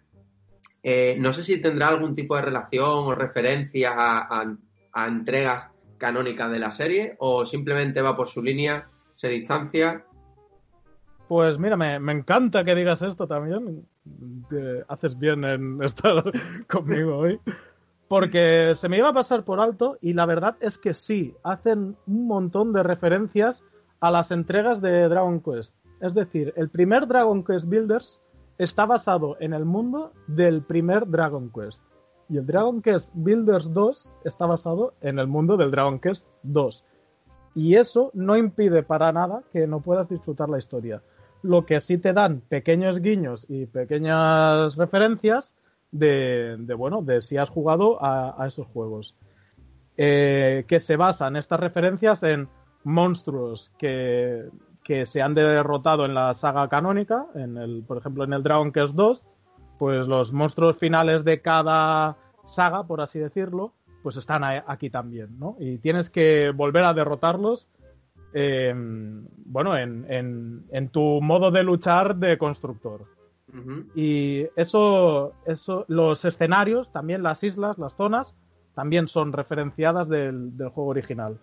Eh, 0.82 1.16
no 1.18 1.32
sé 1.32 1.44
si 1.44 1.60
tendrá 1.60 1.88
algún 1.88 2.14
tipo 2.14 2.36
de 2.36 2.42
relación 2.42 2.88
o 2.88 3.14
referencia 3.14 3.92
a, 3.94 4.56
entregas 5.06 5.70
canónicas 5.96 6.50
de 6.50 6.58
la 6.58 6.70
serie 6.70 7.16
o 7.18 7.44
simplemente 7.44 8.02
va 8.02 8.16
por 8.16 8.28
su 8.28 8.42
línea, 8.42 8.88
se 9.14 9.28
distancia. 9.28 10.04
Pues 11.28 11.58
mira, 11.58 11.76
me, 11.76 12.12
encanta 12.12 12.64
que 12.64 12.74
digas 12.74 13.00
esto 13.02 13.26
también. 13.26 13.86
Haces 14.88 15.18
bien 15.18 15.44
en 15.44 15.82
estar 15.84 16.24
conmigo 16.66 17.18
hoy 17.18 17.40
porque 18.12 18.74
se 18.74 18.90
me 18.90 18.98
iba 18.98 19.08
a 19.08 19.14
pasar 19.14 19.42
por 19.42 19.58
alto 19.58 19.96
y 20.02 20.12
la 20.12 20.26
verdad 20.26 20.58
es 20.60 20.76
que 20.76 20.92
sí, 20.92 21.34
hacen 21.42 21.96
un 22.06 22.26
montón 22.26 22.74
de 22.74 22.82
referencias 22.82 23.64
a 24.00 24.10
las 24.10 24.30
entregas 24.30 24.82
de 24.82 25.08
Dragon 25.08 25.40
Quest. 25.40 25.74
Es 25.98 26.12
decir, 26.12 26.52
el 26.56 26.68
primer 26.68 27.06
Dragon 27.06 27.42
Quest 27.42 27.66
Builders 27.66 28.20
está 28.58 28.86
basado 28.86 29.36
en 29.40 29.52
el 29.52 29.64
mundo 29.64 30.12
del 30.26 30.62
primer 30.62 31.08
Dragon 31.08 31.50
Quest. 31.50 31.80
Y 32.28 32.38
el 32.38 32.46
Dragon 32.46 32.80
Quest 32.80 33.10
Builders 33.14 33.72
2 33.72 34.12
está 34.24 34.46
basado 34.46 34.94
en 35.00 35.18
el 35.18 35.26
mundo 35.26 35.56
del 35.56 35.70
Dragon 35.70 35.98
Quest 35.98 36.28
2. 36.42 36.84
Y 37.54 37.74
eso 37.74 38.10
no 38.14 38.36
impide 38.36 38.82
para 38.82 39.12
nada 39.12 39.42
que 39.52 39.66
no 39.66 39.80
puedas 39.80 40.08
disfrutar 40.08 40.48
la 40.48 40.58
historia. 40.58 41.02
Lo 41.42 41.66
que 41.66 41.80
sí 41.80 41.98
te 41.98 42.12
dan 42.12 42.40
pequeños 42.40 43.00
guiños 43.00 43.44
y 43.48 43.66
pequeñas 43.66 44.76
referencias 44.76 45.54
de, 45.90 46.56
bueno, 46.76 47.02
de 47.02 47.20
si 47.20 47.36
has 47.36 47.50
jugado 47.50 47.98
a, 48.00 48.46
esos 48.46 48.66
juegos. 48.68 49.14
Eh, 49.98 50.64
que 50.66 50.80
se 50.80 50.96
basan 50.96 51.36
estas 51.36 51.60
referencias 51.60 52.22
en 52.22 52.48
monstruos 52.84 53.70
que, 53.78 54.48
que, 54.82 55.06
se 55.06 55.22
han 55.22 55.34
derrotado 55.34 56.04
en 56.04 56.14
la 56.14 56.34
saga 56.34 56.68
canónica, 56.68 57.26
en 57.34 57.56
el, 57.56 57.82
por 57.82 57.98
ejemplo 57.98 58.24
en 58.24 58.32
el 58.32 58.42
Dragon 58.42 58.72
Quest 58.72 58.94
2, 58.94 59.24
pues 59.78 60.06
los 60.06 60.32
monstruos 60.32 60.76
finales 60.76 61.24
de 61.24 61.40
cada 61.40 62.16
saga, 62.44 62.84
por 62.84 63.00
así 63.00 63.18
decirlo, 63.18 63.72
pues 64.02 64.16
están 64.16 64.42
aquí 64.44 64.90
también, 64.90 65.38
¿no? 65.38 65.56
Y 65.58 65.78
tienes 65.78 66.10
que 66.10 66.50
volver 66.50 66.84
a 66.84 66.94
derrotarlos, 66.94 67.68
eh, 68.34 68.74
bueno, 69.44 69.76
en, 69.76 70.06
en, 70.08 70.64
en 70.70 70.88
tu 70.88 71.20
modo 71.20 71.50
de 71.50 71.62
luchar 71.62 72.16
de 72.16 72.38
constructor. 72.38 73.06
Y 73.94 74.46
eso, 74.56 75.34
eso, 75.44 75.84
los 75.88 76.24
escenarios, 76.24 76.90
también 76.90 77.22
las 77.22 77.42
islas, 77.42 77.76
las 77.78 77.94
zonas, 77.94 78.34
también 78.74 79.08
son 79.08 79.32
referenciadas 79.32 80.08
del, 80.08 80.52
juego 80.74 80.90
original. 80.90 81.38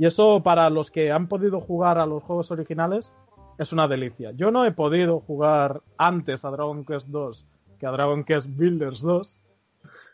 Y 0.00 0.06
eso 0.06 0.42
para 0.42 0.70
los 0.70 0.90
que 0.90 1.12
han 1.12 1.28
podido 1.28 1.60
jugar 1.60 1.98
a 1.98 2.06
los 2.06 2.22
juegos 2.22 2.50
originales 2.50 3.12
es 3.58 3.70
una 3.70 3.86
delicia. 3.86 4.30
Yo 4.30 4.50
no 4.50 4.64
he 4.64 4.72
podido 4.72 5.20
jugar 5.20 5.82
antes 5.98 6.42
a 6.46 6.50
Dragon 6.50 6.86
Quest 6.86 7.08
2 7.08 7.44
que 7.78 7.86
a 7.86 7.90
Dragon 7.90 8.24
Quest 8.24 8.48
Builders 8.48 9.02
2, 9.02 9.38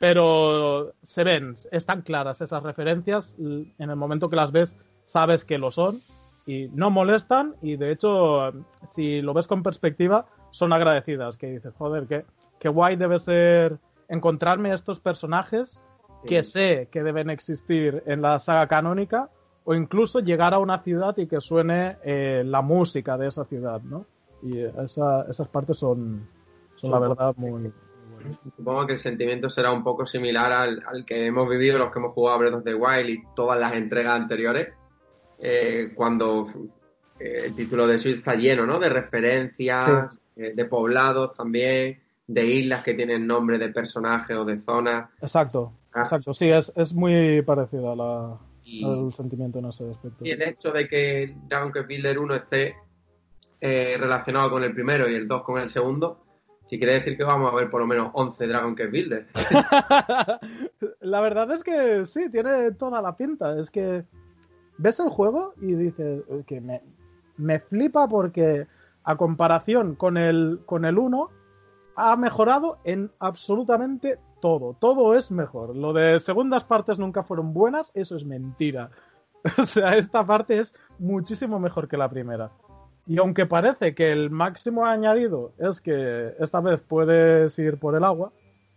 pero 0.00 0.92
se 1.02 1.22
ven, 1.22 1.54
están 1.70 2.02
claras 2.02 2.40
esas 2.40 2.64
referencias. 2.64 3.36
En 3.38 3.90
el 3.90 3.94
momento 3.94 4.28
que 4.28 4.34
las 4.34 4.50
ves, 4.50 4.76
sabes 5.04 5.44
que 5.44 5.56
lo 5.56 5.70
son 5.70 6.00
y 6.46 6.66
no 6.72 6.90
molestan. 6.90 7.54
Y 7.62 7.76
de 7.76 7.92
hecho, 7.92 8.50
si 8.88 9.22
lo 9.22 9.34
ves 9.34 9.46
con 9.46 9.62
perspectiva, 9.62 10.26
son 10.50 10.72
agradecidas, 10.72 11.38
que 11.38 11.46
dices, 11.46 11.72
joder, 11.78 12.08
qué, 12.08 12.24
qué 12.58 12.68
guay 12.68 12.96
debe 12.96 13.20
ser 13.20 13.78
encontrarme 14.08 14.74
estos 14.74 14.98
personajes 14.98 15.78
que 16.26 16.42
sé 16.42 16.88
que 16.90 17.04
deben 17.04 17.30
existir 17.30 18.02
en 18.06 18.20
la 18.20 18.40
saga 18.40 18.66
canónica 18.66 19.30
o 19.66 19.74
incluso 19.74 20.20
llegar 20.20 20.54
a 20.54 20.58
una 20.58 20.78
ciudad 20.82 21.16
y 21.18 21.26
que 21.26 21.40
suene 21.40 21.98
eh, 22.04 22.42
la 22.46 22.62
música 22.62 23.18
de 23.18 23.26
esa 23.26 23.44
ciudad, 23.44 23.82
¿no? 23.82 24.06
Y 24.40 24.60
esas 24.60 25.48
partes 25.50 25.76
son, 25.76 26.28
son 26.76 26.90
la 26.92 27.00
verdad 27.00 27.34
muy. 27.36 27.72
Supongo 28.56 28.86
que 28.86 28.92
el 28.92 28.98
sentimiento 28.98 29.50
será 29.50 29.72
un 29.72 29.82
poco 29.82 30.06
similar 30.06 30.52
al, 30.52 31.04
que 31.04 31.26
hemos 31.26 31.48
vivido 31.48 31.78
los 31.78 31.90
que 31.90 31.98
hemos 31.98 32.12
jugado 32.12 32.36
a 32.36 32.38
Breath 32.38 32.54
of 32.54 32.64
the 32.64 32.74
Wild 32.74 33.10
y 33.10 33.22
todas 33.34 33.58
las 33.58 33.74
entregas 33.74 34.20
anteriores, 34.20 34.72
eh, 35.40 35.90
cuando 35.96 36.44
eh, 37.18 37.42
el 37.46 37.54
título 37.54 37.88
de 37.88 37.98
Switch 37.98 38.18
está 38.18 38.36
lleno, 38.36 38.66
¿no? 38.66 38.78
De 38.78 38.88
referencias, 38.88 40.16
eh, 40.36 40.52
de 40.54 40.64
poblados 40.66 41.36
también, 41.36 42.00
de 42.24 42.46
islas 42.46 42.84
que 42.84 42.94
tienen 42.94 43.26
nombre 43.26 43.58
de 43.58 43.70
personajes 43.70 44.36
o 44.36 44.44
de 44.44 44.58
zonas. 44.58 45.10
Exacto, 45.20 45.72
ah. 45.92 46.02
exacto. 46.02 46.32
Sí, 46.34 46.48
es, 46.50 46.72
es 46.76 46.92
muy 46.92 47.42
parecido 47.42 47.90
a 47.90 48.38
sentimiento. 50.00 50.28
Y 50.28 50.30
el 50.30 50.42
hecho 50.42 50.72
de 50.72 50.88
que 50.88 51.34
Dragon 51.48 51.72
Quest 51.72 51.86
Builder 51.86 52.18
1 52.18 52.34
esté 52.34 52.74
eh, 53.60 53.96
relacionado 53.98 54.50
con 54.50 54.64
el 54.64 54.74
primero 54.74 55.08
y 55.08 55.14
el 55.14 55.28
2 55.28 55.42
con 55.42 55.60
el 55.60 55.68
segundo, 55.68 56.24
si 56.66 56.78
quiere 56.78 56.94
decir 56.94 57.16
que 57.16 57.24
vamos 57.24 57.52
a 57.52 57.56
ver 57.56 57.70
por 57.70 57.80
lo 57.80 57.86
menos 57.86 58.10
11 58.12 58.46
Dragon 58.46 58.74
Quest 58.74 58.90
Builder. 58.90 59.26
la 61.00 61.20
verdad 61.20 61.50
es 61.52 61.62
que 61.62 62.04
sí, 62.04 62.30
tiene 62.30 62.72
toda 62.72 63.00
la 63.00 63.16
pinta. 63.16 63.58
Es 63.58 63.70
que 63.70 64.04
ves 64.78 65.00
el 65.00 65.10
juego 65.10 65.54
y 65.60 65.74
dices 65.74 66.22
que 66.46 66.60
me, 66.60 66.82
me 67.36 67.60
flipa 67.60 68.08
porque 68.08 68.66
a 69.04 69.16
comparación 69.16 69.94
con 69.94 70.16
el, 70.16 70.60
con 70.66 70.84
el 70.84 70.98
1, 70.98 71.30
ha 71.94 72.16
mejorado 72.16 72.78
en 72.84 73.10
absolutamente 73.20 74.18
todo. 74.40 74.76
Todo 74.78 75.14
es 75.14 75.30
mejor. 75.30 75.76
Lo 75.76 75.92
de 75.92 76.18
segundas 76.20 76.64
partes 76.64 76.98
nunca 76.98 77.22
fueron 77.22 77.52
buenas, 77.52 77.92
eso 77.94 78.16
es 78.16 78.24
mentira. 78.24 78.90
o 79.58 79.64
sea, 79.64 79.96
esta 79.96 80.24
parte 80.26 80.58
es 80.58 80.74
muchísimo 80.98 81.58
mejor 81.58 81.88
que 81.88 81.96
la 81.96 82.08
primera. 82.08 82.50
Y 83.06 83.18
aunque 83.18 83.46
parece 83.46 83.94
que 83.94 84.10
el 84.10 84.30
máximo 84.30 84.84
añadido 84.84 85.52
es 85.58 85.80
que 85.80 86.34
esta 86.40 86.60
vez 86.60 86.80
puedes 86.80 87.56
ir 87.58 87.78
por 87.78 87.94
el 87.94 88.04
agua, 88.04 88.32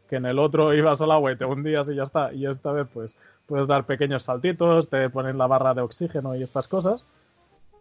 que 0.08 0.18
en 0.18 0.26
el 0.26 0.38
otro 0.38 0.74
ibas 0.74 1.02
al 1.02 1.12
agua 1.12 1.32
y 1.32 1.38
te 1.38 1.46
hundías 1.46 1.90
y 1.90 1.96
ya 1.96 2.04
está, 2.04 2.32
y 2.32 2.46
esta 2.46 2.72
vez 2.72 2.88
pues 2.94 3.16
puedes 3.48 3.68
dar 3.68 3.86
pequeños 3.86 4.24
saltitos, 4.24 4.88
te 4.90 5.10
ponen 5.10 5.40
la 5.40 5.48
barra 5.48 5.74
de 5.74 5.82
oxígeno 5.82 6.36
y 6.36 6.44
estas 6.44 6.68
cosas, 6.68 7.04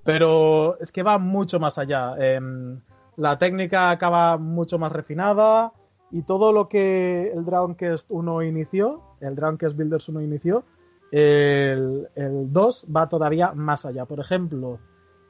Pero 0.04 0.78
es 0.80 0.90
que 0.90 1.02
va 1.02 1.18
mucho 1.18 1.60
más 1.60 1.76
allá. 1.76 2.14
Em, 2.18 2.80
la 3.16 3.38
técnica 3.38 3.90
acaba 3.90 4.38
mucho 4.38 4.78
más 4.78 4.90
refinada 4.92 5.72
y 6.10 6.22
todo 6.22 6.52
lo 6.52 6.68
que 6.68 7.30
el 7.32 7.44
Dragon 7.44 7.74
Quest 7.74 8.06
1 8.08 8.42
inició, 8.42 9.02
el 9.20 9.34
Dragon 9.34 9.58
Quest 9.58 9.76
Builders 9.76 10.08
1 10.08 10.22
inició, 10.22 10.64
el, 11.10 12.08
el 12.14 12.52
2 12.52 12.86
va 12.94 13.08
todavía 13.08 13.52
más 13.52 13.86
allá. 13.86 14.04
Por 14.04 14.20
ejemplo, 14.20 14.78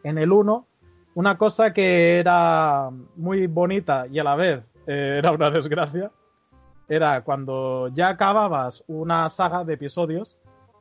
en 0.03 0.19
el 0.19 0.33
1, 0.33 0.67
una 1.15 1.39
cosa 1.39 1.73
que 1.73 2.19
era 2.19 2.91
muy 3.17 3.47
bonita 3.47 4.07
y 4.07 4.19
a 4.19 4.25
la 4.25 4.37
vez 4.37 4.63
eh, 4.87 5.17
era 5.19 5.33
una 5.33 5.51
desgracia, 5.51 6.11
era 6.89 7.23
cuando 7.23 7.89
ya 7.89 8.09
acababas 8.09 8.85
una 8.87 9.29
saga 9.29 9.65
de 9.65 9.75
episodios, 9.75 10.37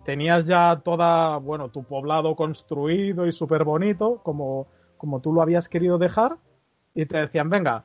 tenías 0.05 0.45
ya 0.45 0.79
toda, 0.83 1.37
bueno, 1.37 1.69
tu 1.69 1.83
poblado 1.83 2.35
construido 2.35 3.27
y 3.27 3.31
súper 3.31 3.63
bonito, 3.63 4.21
como, 4.23 4.67
como 4.97 5.19
tú 5.19 5.33
lo 5.33 5.41
habías 5.41 5.67
querido 5.67 5.97
dejar, 5.97 6.37
y 6.95 7.05
te 7.05 7.17
decían, 7.17 7.49
venga, 7.49 7.83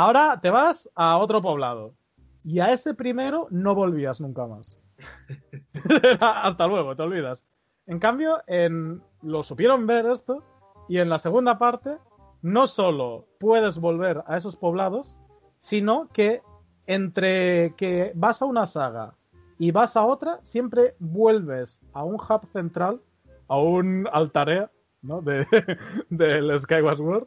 ahora 0.00 0.40
te 0.40 0.50
vas 0.50 0.88
a 0.94 1.18
otro 1.18 1.42
poblado. 1.42 1.94
Y 2.42 2.60
a 2.60 2.72
ese 2.72 2.94
primero 2.94 3.48
no 3.50 3.74
volvías 3.74 4.20
nunca 4.20 4.46
más. 4.46 4.78
Hasta 6.20 6.66
luego, 6.66 6.96
te 6.96 7.02
olvidas. 7.02 7.44
En 7.86 7.98
cambio, 7.98 8.40
en, 8.46 9.02
lo 9.22 9.42
supieron 9.42 9.86
ver 9.86 10.06
esto, 10.06 10.42
y 10.88 10.98
en 10.98 11.10
la 11.10 11.18
segunda 11.18 11.58
parte, 11.58 11.98
no 12.40 12.66
solo 12.66 13.26
puedes 13.38 13.78
volver 13.78 14.24
a 14.26 14.38
esos 14.38 14.56
poblados, 14.56 15.18
sino 15.58 16.08
que 16.08 16.40
entre 16.86 17.74
que 17.76 18.12
vas 18.14 18.40
a 18.40 18.46
una 18.46 18.64
saga 18.64 19.14
y 19.58 19.70
vas 19.70 19.96
a 19.96 20.04
otra, 20.04 20.38
siempre 20.42 20.94
vuelves 20.98 21.78
a 21.92 22.04
un 22.04 22.14
hub 22.14 22.48
central, 22.52 23.02
a 23.48 23.58
un 23.58 24.08
altarea, 24.10 24.70
¿no? 25.02 25.20
De, 25.20 25.46
del 26.08 26.58
Skyward 26.58 26.96
Sword, 26.96 27.26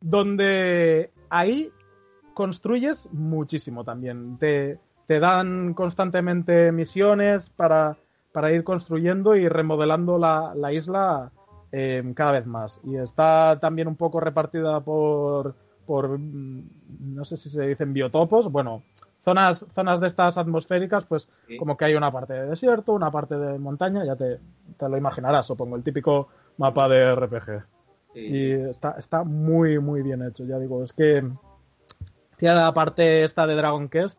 donde 0.00 1.12
ahí 1.30 1.72
construyes 2.38 3.08
muchísimo 3.10 3.82
también. 3.82 4.38
Te, 4.38 4.78
te 5.08 5.18
dan 5.18 5.74
constantemente 5.74 6.70
misiones 6.70 7.50
para, 7.50 7.96
para, 8.30 8.52
ir 8.52 8.62
construyendo 8.62 9.34
y 9.34 9.48
remodelando 9.48 10.18
la, 10.18 10.52
la 10.54 10.72
isla 10.72 11.32
eh, 11.72 12.00
cada 12.14 12.30
vez 12.30 12.46
más. 12.46 12.80
Y 12.84 12.94
está 12.94 13.58
también 13.60 13.88
un 13.88 13.96
poco 13.96 14.20
repartida 14.20 14.78
por, 14.78 15.56
por, 15.84 16.16
mm, 16.16 17.16
no 17.16 17.24
sé 17.24 17.36
si 17.36 17.50
se 17.50 17.66
dicen 17.66 17.92
biotopos, 17.92 18.52
bueno, 18.52 18.84
zonas, 19.24 19.66
zonas 19.74 19.98
de 19.98 20.06
estas 20.06 20.38
atmosféricas, 20.38 21.06
pues 21.06 21.26
sí. 21.48 21.56
como 21.56 21.76
que 21.76 21.86
hay 21.86 21.96
una 21.96 22.12
parte 22.12 22.34
de 22.34 22.46
desierto, 22.50 22.92
una 22.92 23.10
parte 23.10 23.36
de 23.36 23.58
montaña, 23.58 24.04
ya 24.04 24.14
te, 24.14 24.38
te 24.78 24.88
lo 24.88 24.96
imaginarás, 24.96 25.44
supongo, 25.44 25.74
el 25.74 25.82
típico 25.82 26.28
mapa 26.56 26.88
de 26.88 27.16
RPG. 27.16 27.64
Sí, 28.12 28.20
y 28.20 28.36
sí. 28.36 28.52
Está, 28.52 28.92
está 28.92 29.24
muy, 29.24 29.80
muy 29.80 30.02
bien 30.02 30.22
hecho, 30.22 30.44
ya 30.44 30.60
digo, 30.60 30.84
es 30.84 30.92
que 30.92 31.28
tiene 32.38 32.54
la 32.54 32.72
parte 32.72 33.24
esta 33.24 33.46
de 33.46 33.54
Dragon 33.54 33.88
Quest 33.88 34.18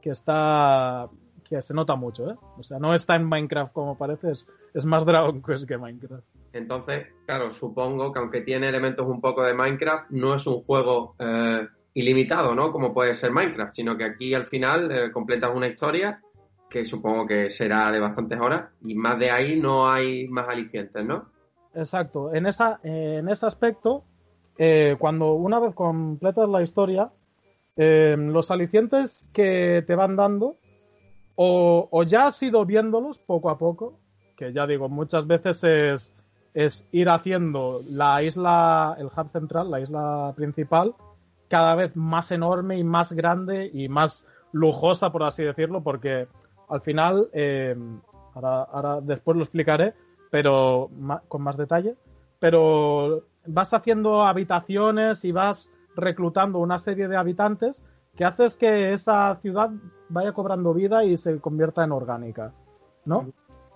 que 0.00 0.10
está 0.10 1.10
que 1.48 1.62
se 1.62 1.74
nota 1.74 1.94
mucho, 1.94 2.30
¿eh? 2.30 2.36
O 2.58 2.62
sea, 2.62 2.78
no 2.78 2.94
está 2.94 3.14
en 3.14 3.24
Minecraft 3.24 3.72
como 3.72 3.96
parece, 3.96 4.32
es, 4.32 4.46
es 4.74 4.84
más 4.84 5.04
Dragon 5.04 5.40
Quest 5.42 5.68
que 5.68 5.78
Minecraft. 5.78 6.24
Entonces, 6.52 7.06
claro, 7.26 7.52
supongo 7.52 8.12
que 8.12 8.18
aunque 8.18 8.40
tiene 8.40 8.68
elementos 8.68 9.06
un 9.06 9.20
poco 9.20 9.42
de 9.44 9.54
Minecraft, 9.54 10.10
no 10.10 10.34
es 10.34 10.46
un 10.46 10.62
juego 10.62 11.14
eh, 11.18 11.68
ilimitado, 11.94 12.54
¿no? 12.54 12.72
Como 12.72 12.92
puede 12.92 13.14
ser 13.14 13.30
Minecraft, 13.30 13.74
sino 13.74 13.96
que 13.96 14.04
aquí 14.04 14.34
al 14.34 14.46
final 14.46 14.90
eh, 14.90 15.12
completas 15.12 15.52
una 15.54 15.68
historia 15.68 16.20
que 16.68 16.84
supongo 16.84 17.26
que 17.26 17.48
será 17.48 17.92
de 17.92 18.00
bastantes 18.00 18.40
horas 18.40 18.70
y 18.82 18.94
más 18.94 19.18
de 19.18 19.30
ahí 19.30 19.60
no 19.60 19.88
hay 19.88 20.26
más 20.28 20.48
alicientes, 20.48 21.04
¿no? 21.04 21.26
Exacto. 21.74 22.34
En, 22.34 22.46
esa, 22.46 22.80
en 22.82 23.28
ese 23.28 23.46
aspecto, 23.46 24.04
eh, 24.58 24.96
cuando 24.98 25.34
una 25.34 25.60
vez 25.60 25.74
completas 25.74 26.48
la 26.48 26.62
historia, 26.62 27.12
eh, 27.76 28.16
los 28.18 28.50
alicientes 28.50 29.28
que 29.32 29.84
te 29.86 29.94
van 29.94 30.16
dando, 30.16 30.56
o, 31.34 32.02
ya 32.04 32.26
has 32.26 32.42
ido 32.42 32.64
viéndolos 32.64 33.18
poco 33.18 33.50
a 33.50 33.58
poco, 33.58 33.98
que 34.36 34.52
ya 34.52 34.66
digo, 34.66 34.88
muchas 34.88 35.26
veces 35.26 35.62
es, 35.64 36.14
es 36.54 36.88
ir 36.92 37.10
haciendo 37.10 37.82
la 37.86 38.22
isla, 38.22 38.96
el 38.98 39.06
hub 39.06 39.30
central, 39.30 39.70
la 39.70 39.80
isla 39.80 40.32
principal, 40.34 40.94
cada 41.48 41.74
vez 41.74 41.94
más 41.94 42.32
enorme 42.32 42.78
y 42.78 42.84
más 42.84 43.12
grande 43.12 43.70
y 43.72 43.88
más 43.88 44.26
lujosa, 44.52 45.12
por 45.12 45.24
así 45.24 45.44
decirlo, 45.44 45.82
porque 45.82 46.26
al 46.68 46.80
final, 46.80 47.28
eh, 47.34 47.76
ahora, 48.34 48.62
ahora, 48.62 49.00
después 49.02 49.36
lo 49.36 49.42
explicaré, 49.42 49.92
pero 50.30 50.90
con 51.28 51.42
más 51.42 51.58
detalle, 51.58 51.94
pero 52.38 53.24
vas 53.46 53.74
haciendo 53.74 54.24
habitaciones 54.24 55.24
y 55.24 55.32
vas 55.32 55.70
reclutando 55.96 56.58
una 56.58 56.78
serie 56.78 57.08
de 57.08 57.16
habitantes 57.16 57.84
que 58.14 58.24
haces 58.24 58.56
que 58.56 58.92
esa 58.92 59.36
ciudad 59.36 59.70
vaya 60.08 60.32
cobrando 60.32 60.72
vida 60.72 61.04
y 61.04 61.16
se 61.16 61.38
convierta 61.40 61.84
en 61.84 61.92
orgánica, 61.92 62.52
¿no? 63.04 63.24
Sí. 63.24 63.32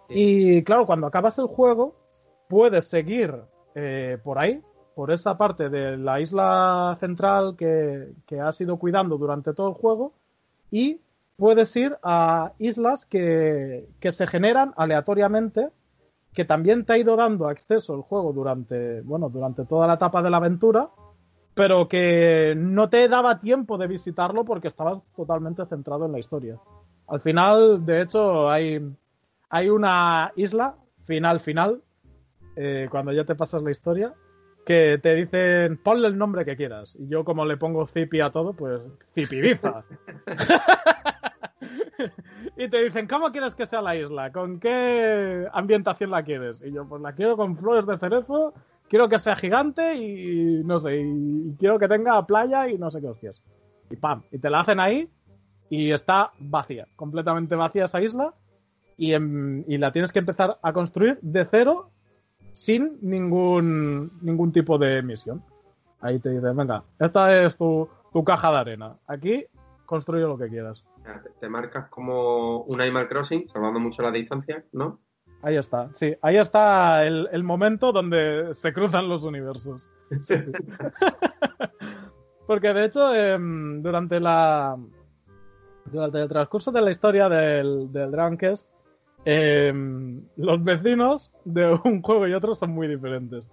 Y 0.09 0.63
claro, 0.65 0.87
cuando 0.87 1.07
acabas 1.07 1.39
el 1.39 1.47
juego, 1.47 1.95
puedes 2.49 2.89
seguir 2.89 3.35
eh, 3.75 4.19
por 4.25 4.39
ahí, 4.39 4.63
por 4.95 5.13
esa 5.13 5.39
parte 5.39 5.69
de 5.69 5.97
la 5.97 6.21
isla 6.21 6.97
central 6.99 7.55
que, 7.57 8.13
que 8.27 8.41
has 8.41 8.61
ido 8.61 8.77
cuidando 8.77 9.19
durante 9.19 9.55
todo 9.55 9.69
el 9.69 9.75
juego, 9.75 10.13
y 10.71 11.01
puedes 11.37 11.75
ir 11.77 11.97
a 12.03 12.53
islas 12.59 13.07
que, 13.07 13.89
que, 14.01 14.13
se 14.13 14.27
generan 14.27 14.75
aleatoriamente, 14.77 15.71
que 16.33 16.45
también 16.45 16.85
te 16.85 16.93
ha 16.93 16.99
ido 16.99 17.17
dando 17.17 17.49
acceso 17.49 17.95
el 17.95 18.03
juego 18.03 18.33
durante, 18.33 19.01
bueno, 19.03 19.29
durante 19.29 19.65
toda 19.65 19.87
la 19.87 19.95
etapa 19.95 20.23
de 20.23 20.31
la 20.31 20.37
aventura, 20.39 20.91
pero 21.55 21.89
que 21.89 22.55
no 22.57 22.89
te 22.89 23.09
daba 23.09 23.41
tiempo 23.41 23.79
de 23.79 23.87
visitarlo 23.87 24.45
porque 24.45 24.69
estabas 24.69 25.01
totalmente 25.17 25.65
centrado 25.67 26.07
en 26.07 26.13
la 26.13 26.19
historia. 26.19 26.59
Al 27.09 27.21
final, 27.21 27.85
de 27.85 28.03
hecho, 28.03 28.49
hay, 28.49 28.81
hay 29.49 29.69
una 29.69 30.33
isla, 30.37 30.77
final, 31.05 31.41
final, 31.41 31.83
eh, 32.57 32.89
cuando 32.91 33.13
ya 33.13 33.25
te 33.25 33.35
pasas 33.35 33.63
la 33.63 33.71
historia, 33.71 34.15
que 34.65 34.99
te 34.99 35.15
dicen 35.15 35.79
ponle 35.79 36.09
el 36.09 36.19
nombre 36.19 36.45
que 36.45 36.57
quieras. 36.57 36.97
Y 36.97 37.09
yo, 37.09 37.25
como 37.25 37.45
le 37.45 37.57
pongo 37.57 37.87
Zipi 37.87 38.21
a 38.21 38.31
todo, 38.31 38.53
pues 38.53 38.81
Zipidiza. 39.15 39.85
y 42.57 42.69
te 42.69 42.85
dicen, 42.85 43.07
¿cómo 43.07 43.31
quieres 43.33 43.55
que 43.55 43.67
sea 43.67 43.83
la 43.83 43.97
isla? 43.97 44.33
¿Con 44.33 44.61
qué 44.61 45.47
ambientación 45.53 46.11
la 46.11 46.23
quieres? 46.23 46.63
Y 46.65 46.73
yo, 46.73 46.87
pues 46.87 47.03
la 47.03 47.15
quiero 47.15 47.37
con 47.37 47.57
flores 47.57 47.87
de 47.87 47.99
cerezo, 47.99 48.55
quiero 48.90 49.09
que 49.09 49.18
sea 49.20 49.37
gigante 49.37 49.94
y 49.94 50.62
no 50.64 50.79
sé, 50.81 51.00
y 51.00 51.55
quiero 51.59 51.79
que 51.79 51.88
tenga 51.88 52.26
playa 52.26 52.68
y 52.68 52.76
no 52.76 52.90
sé 52.90 53.00
qué 53.00 53.07
hostias. 53.07 53.42
Y 53.88 53.96
pam, 53.96 54.22
y 54.31 54.38
te 54.38 54.50
la 54.50 54.61
hacen 54.61 54.81
ahí 54.81 55.09
y 55.70 55.92
está 55.92 56.33
vacía, 56.38 56.87
completamente 56.96 57.55
vacía 57.55 57.85
esa 57.85 58.03
isla 58.03 58.35
y, 58.96 59.14
en, 59.14 59.64
y 59.68 59.79
la 59.79 59.92
tienes 59.92 60.12
que 60.12 60.18
empezar 60.18 60.59
a 60.61 60.72
construir 60.72 61.18
de 61.22 61.46
cero 61.46 61.90
sin 62.53 62.98
ningún, 63.00 64.18
ningún 64.20 64.53
tipo 64.53 64.76
de 64.76 65.03
misión. 65.03 65.42
Ahí 66.00 66.18
te 66.18 66.31
dicen, 66.31 66.57
venga, 66.57 66.83
esta 66.98 67.44
es 67.44 67.57
tu, 67.57 67.88
tu 68.12 68.24
caja 68.24 68.50
de 68.50 68.59
arena. 68.59 68.96
Aquí 69.07 69.46
construye 69.87 70.22
lo 70.22 70.37
que 70.37 70.48
quieras. 70.48 70.85
Te 71.38 71.48
marcas 71.48 71.88
como 71.88 72.62
un 72.62 72.81
Animal 72.81 73.07
Crossing, 73.07 73.48
salvando 73.48 73.79
mucho 73.79 74.03
la 74.03 74.11
distancia, 74.11 74.64
¿no? 74.72 74.98
Ahí 75.42 75.57
está, 75.57 75.88
sí, 75.94 76.14
ahí 76.20 76.37
está 76.37 77.07
el, 77.07 77.29
el 77.33 77.42
momento 77.42 77.92
donde 77.92 78.55
se 78.55 78.72
cruzan 78.72 79.09
los 79.09 79.24
universos. 79.24 79.88
Porque 82.46 82.74
de 82.74 82.85
hecho, 82.85 83.14
eh, 83.14 83.38
durante 83.38 84.20
la 84.20 84.76
durante 85.87 86.22
el 86.22 86.29
transcurso 86.29 86.70
de 86.70 86.83
la 86.83 86.90
historia 86.90 87.29
del, 87.29 87.92
del 87.92 88.11
Dragon 88.11 88.37
Quest, 88.37 88.66
eh, 89.24 89.72
los 90.37 90.64
vecinos 90.64 91.31
de 91.44 91.79
un 91.85 92.03
juego 92.03 92.26
y 92.26 92.35
otro 92.35 92.55
son 92.55 92.70
muy 92.70 92.88
diferentes. 92.88 93.48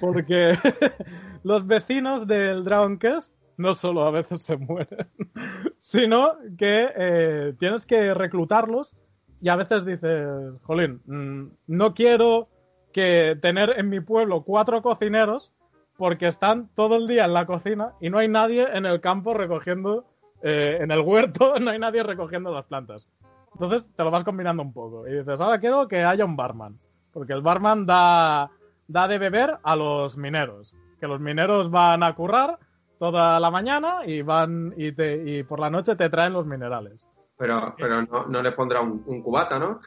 Porque 0.00 0.54
los 1.42 1.66
vecinos 1.66 2.26
del 2.26 2.64
Dragon 2.64 2.98
Quest 2.98 3.34
no 3.56 3.74
solo 3.74 4.04
a 4.04 4.10
veces 4.10 4.42
se 4.42 4.56
mueren, 4.56 5.06
sino 5.78 6.32
que 6.56 6.88
eh, 6.96 7.54
tienes 7.58 7.84
que 7.84 8.14
reclutarlos 8.14 8.96
y 9.40 9.48
a 9.48 9.56
veces 9.56 9.84
dices, 9.84 10.28
jolín, 10.62 11.00
mmm, 11.06 11.48
no 11.66 11.94
quiero 11.94 12.48
que 12.92 13.38
tener 13.40 13.74
en 13.78 13.88
mi 13.88 14.00
pueblo 14.00 14.42
cuatro 14.42 14.82
cocineros 14.82 15.52
porque 15.96 16.26
están 16.26 16.68
todo 16.74 16.96
el 16.96 17.06
día 17.06 17.24
en 17.24 17.34
la 17.34 17.46
cocina 17.46 17.92
y 18.00 18.10
no 18.10 18.18
hay 18.18 18.28
nadie 18.28 18.66
en 18.72 18.86
el 18.86 19.00
campo 19.00 19.34
recogiendo, 19.34 20.06
eh, 20.42 20.78
en 20.80 20.90
el 20.90 21.00
huerto, 21.00 21.54
no 21.60 21.70
hay 21.70 21.78
nadie 21.78 22.02
recogiendo 22.02 22.52
las 22.52 22.66
plantas. 22.66 23.06
Entonces 23.52 23.90
te 23.94 24.04
lo 24.04 24.10
vas 24.10 24.24
combinando 24.24 24.62
un 24.62 24.72
poco 24.72 25.06
y 25.06 25.12
dices, 25.12 25.40
ahora 25.40 25.60
quiero 25.60 25.88
que 25.88 26.02
haya 26.02 26.24
un 26.24 26.36
barman, 26.36 26.78
porque 27.12 27.32
el 27.32 27.42
barman 27.42 27.84
da, 27.84 28.50
da 28.86 29.08
de 29.08 29.18
beber 29.18 29.58
a 29.62 29.76
los 29.76 30.16
mineros, 30.16 30.74
que 30.98 31.06
los 31.06 31.20
mineros 31.20 31.70
van 31.70 32.02
a 32.02 32.14
currar 32.14 32.58
toda 32.98 33.40
la 33.40 33.50
mañana 33.50 34.06
y 34.06 34.22
van 34.22 34.74
y, 34.76 34.92
te, 34.92 35.38
y 35.38 35.42
por 35.42 35.58
la 35.58 35.70
noche 35.70 35.96
te 35.96 36.10
traen 36.10 36.32
los 36.32 36.46
minerales. 36.46 37.06
Pero, 37.40 37.74
pero 37.78 38.02
no, 38.02 38.26
no 38.26 38.42
les 38.42 38.52
pondrá 38.52 38.82
un, 38.82 39.02
un 39.06 39.22
cubata, 39.22 39.58
¿no? 39.58 39.80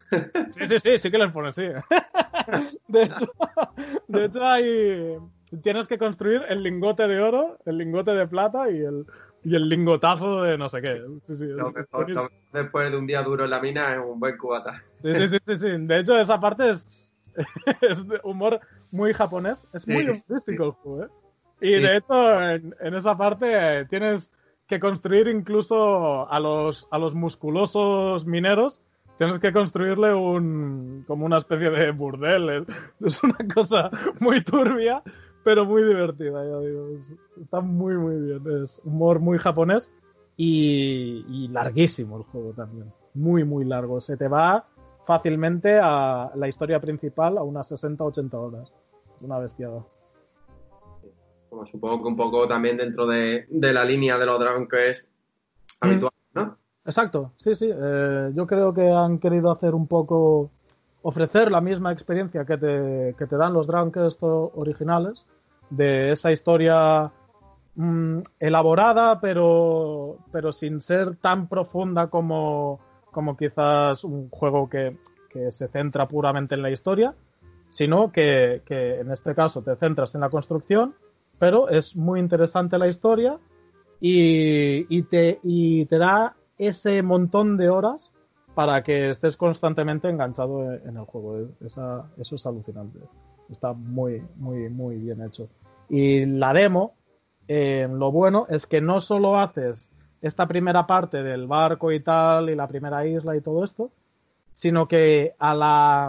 Sí, 0.52 0.66
sí, 0.68 0.80
sí, 0.80 0.98
sí 0.98 1.12
que 1.12 1.20
les 1.20 1.32
pone, 1.32 1.54
sí. 1.54 1.68
De 2.88 3.04
hecho, 3.04 3.32
de 4.08 4.26
hecho 4.26 4.44
hay... 4.44 5.18
Tienes 5.62 5.88
que 5.88 6.00
construir 6.00 6.42
el 6.50 6.64
lingote 6.64 7.08
de 7.08 7.22
oro, 7.22 7.60
el 7.68 7.78
lingote 7.78 8.10
de 8.12 8.28
plata 8.28 8.72
y 8.72 8.80
el, 8.80 9.06
y 9.44 9.56
el 9.56 9.70
lingotazo 9.70 10.42
de 10.42 10.58
no 10.58 10.68
sé 10.68 10.82
qué. 10.82 11.00
Sí, 11.28 11.36
sí, 11.36 11.46
Lo 11.46 11.72
mejor- 11.72 12.10
lo 12.10 12.24
mejor 12.24 12.32
después 12.52 12.90
de 12.90 12.98
un 12.98 13.06
día 13.06 13.22
duro 13.22 13.44
en 13.44 13.52
la 13.52 13.60
mina 13.60 13.92
es 13.94 14.00
un 14.00 14.20
buen 14.20 14.36
cubata. 14.36 14.82
Sí, 15.04 15.14
sí, 15.14 15.30
sí, 15.30 15.38
sí, 15.46 15.58
sí. 15.58 15.68
De 15.86 16.00
hecho, 16.00 16.18
esa 16.20 16.40
parte 16.40 16.72
es, 16.72 16.88
es 17.82 18.08
de 18.08 18.20
humor 18.24 18.60
muy 18.90 19.14
japonés. 19.14 19.64
Es 19.74 19.88
muy 19.88 20.04
Sí, 20.06 20.24
humorístico 20.28 20.64
el 20.66 20.72
juego, 20.72 21.04
¿eh? 21.04 21.08
Y 21.62 21.76
Sí. 21.76 21.82
de 21.82 21.98
hecho, 21.98 22.42
en, 22.50 22.76
en 22.80 22.94
esa 22.96 23.16
parte 23.16 23.46
eh, 23.52 23.86
tienes 23.86 24.32
que 24.68 24.80
construir 24.80 25.28
incluso 25.28 26.30
a 26.32 26.40
los, 26.40 26.88
a 26.92 26.98
los 26.98 27.14
musculosos 27.14 28.26
mineros. 28.26 28.82
Tienes 29.18 29.40
que 29.40 29.54
construirle 29.54 30.14
un 30.14 31.04
como 31.08 31.26
una 31.26 31.38
especie 31.38 31.70
de 31.70 31.92
burdel. 31.92 32.66
Es, 33.06 33.24
una 33.24 33.38
cosa 33.54 33.90
muy 34.20 34.42
turbia, 34.42 35.04
pero 35.44 35.66
muy 35.66 35.84
divertida, 35.84 36.44
ya 36.44 36.60
digo. 36.60 36.88
Es- 37.00 37.16
está 37.42 37.62
muy, 37.62 37.96
muy 37.98 38.16
bien. 38.20 38.62
Es 38.64 38.82
humor 38.84 39.20
muy 39.20 39.38
japonés 39.38 39.92
y, 40.38 41.24
y 41.30 41.48
larguísimo 41.50 42.18
el 42.18 42.24
juego 42.24 42.54
también. 42.54 42.92
Muy, 43.14 43.44
muy 43.44 43.66
largo. 43.66 44.02
Se 44.02 44.18
te 44.18 44.28
va 44.28 44.66
fácilmente 45.06 45.78
a 45.82 46.32
la 46.36 46.48
historia 46.48 46.80
principal 46.80 47.38
a 47.38 47.44
unas 47.44 47.72
60-80 47.72 48.34
horas. 48.34 48.74
Una 49.22 49.38
bestiada. 49.38 49.86
Como 51.54 51.68
supongo 51.68 52.02
que 52.02 52.08
un 52.08 52.16
poco 52.16 52.48
también 52.48 52.78
dentro 52.78 53.06
de, 53.06 53.46
de 53.48 53.74
la 53.74 53.86
línea 53.86 54.18
de 54.18 54.26
los 54.26 54.40
Dragon 54.40 54.68
Quest 54.68 55.08
Mm. 55.08 55.86
habitual, 55.86 56.12
¿no? 56.34 56.58
Exacto, 56.84 57.34
sí, 57.38 57.54
sí. 57.56 57.70
Eh, 57.72 58.32
yo 58.34 58.48
creo 58.48 58.74
que 58.74 58.90
han 58.90 59.20
querido 59.20 59.52
hacer 59.52 59.76
un 59.76 59.86
poco. 59.88 60.50
ofrecer 61.04 61.52
la 61.52 61.62
misma 61.62 61.92
experiencia 61.92 62.44
que 62.46 62.58
te, 62.58 63.16
que 63.20 63.28
te 63.28 63.38
dan 63.38 63.54
los 63.54 63.68
Dragon 63.68 63.92
Quest 63.92 64.20
originales, 64.24 65.26
de 65.70 66.12
esa 66.12 66.32
historia 66.32 67.12
mm, 67.76 68.20
elaborada, 68.40 69.20
pero, 69.22 70.18
pero 70.32 70.52
sin 70.54 70.82
ser 70.82 71.18
tan 71.18 71.48
profunda 71.48 72.08
como, 72.08 72.80
como 73.12 73.36
quizás 73.38 74.04
un 74.06 74.30
juego 74.30 74.68
que, 74.70 74.98
que 75.30 75.52
se 75.52 75.68
centra 75.68 76.08
puramente 76.08 76.56
en 76.56 76.62
la 76.64 76.72
historia, 76.72 77.14
sino 77.70 78.12
que, 78.12 78.62
que 78.66 79.02
en 79.02 79.12
este 79.12 79.36
caso 79.36 79.62
te 79.62 79.76
centras 79.76 80.16
en 80.16 80.22
la 80.22 80.30
construcción, 80.30 80.96
pero 81.40 81.70
es 81.70 81.96
muy 81.96 82.20
interesante 82.20 82.78
la 82.78 82.88
historia 82.88 83.40
y, 84.00 84.86
y 84.96 85.04
te, 85.04 85.40
y 85.44 85.86
te 85.86 85.98
da 85.98 86.36
ese 86.58 87.02
montón 87.02 87.58
de 87.58 87.70
horas 87.70 88.12
para 88.56 88.84
que 88.84 89.10
estés 89.10 89.36
constantemente 89.38 90.10
enganchado 90.10 90.74
en 90.74 90.90
en 90.90 90.98
el 90.98 91.06
juego. 91.06 91.50
Esa- 91.66 92.06
eso 92.18 92.36
es 92.36 92.46
alucinante. 92.46 93.00
Está 93.50 93.74
muy, 93.74 94.24
muy, 94.36 94.70
muy 94.70 94.98
bien 94.98 95.22
hecho. 95.22 95.50
Y 95.90 96.26
la 96.26 96.54
demo, 96.54 96.94
eh, 97.48 97.88
lo 97.92 98.12
bueno 98.12 98.46
es 98.50 98.68
que 98.68 98.80
no 98.82 99.00
solo 99.02 99.38
haces 99.38 99.90
esta 100.22 100.48
primera 100.48 100.86
parte 100.88 101.22
del 101.24 101.48
barco 101.48 101.92
y 101.92 102.00
tal, 102.00 102.50
y 102.50 102.56
la 102.56 102.68
primera 102.68 103.06
isla 103.06 103.36
y 103.36 103.42
todo 103.42 103.64
esto, 103.64 103.92
sino 104.54 104.88
que 104.88 105.36
a 105.40 105.54
la, 105.54 106.08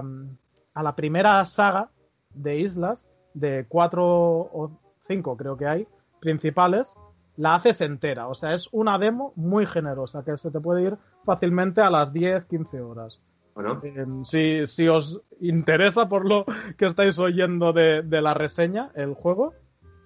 a 0.75 0.83
la 0.83 0.95
primera 0.95 1.45
saga 1.45 1.91
de 2.35 2.59
islas, 2.59 3.09
de 3.33 3.67
cuatro 3.69 4.79
cinco 5.07 5.37
creo 5.37 5.57
que 5.57 5.67
hay, 5.67 5.89
principales, 6.21 6.95
la 7.37 7.57
haces 7.57 7.81
entera. 7.81 8.29
O 8.29 8.35
sea, 8.35 8.55
es 8.55 8.69
una 8.73 8.99
demo 8.99 9.33
muy 9.37 9.67
generosa, 9.67 10.25
que 10.25 10.37
se 10.37 10.51
te 10.51 10.61
puede 10.61 10.83
ir 10.83 10.97
fácilmente 11.25 11.81
a 11.81 11.91
las 11.91 12.13
10, 12.13 12.45
15 12.47 12.81
horas. 12.81 13.21
Bueno, 13.55 13.81
Eh, 13.85 14.07
si, 14.25 14.67
si 14.67 14.89
os 14.89 15.21
interesa 15.41 16.09
por 16.09 16.27
lo 16.27 16.45
que 16.77 16.87
estáis 16.87 17.19
oyendo 17.19 17.73
de, 17.73 18.03
de 18.03 18.21
la 18.21 18.35
reseña, 18.35 18.91
el 18.95 19.15
juego, 19.15 19.55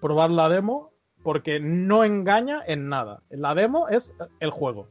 probad 0.01 0.31
la 0.31 0.49
demo 0.49 0.91
porque 1.23 1.59
no 1.61 2.05
engaña 2.05 2.61
en 2.67 2.89
nada. 2.89 3.23
La 3.31 3.55
demo 3.55 3.89
es 3.89 4.15
el 4.41 4.51
juego. 4.51 4.89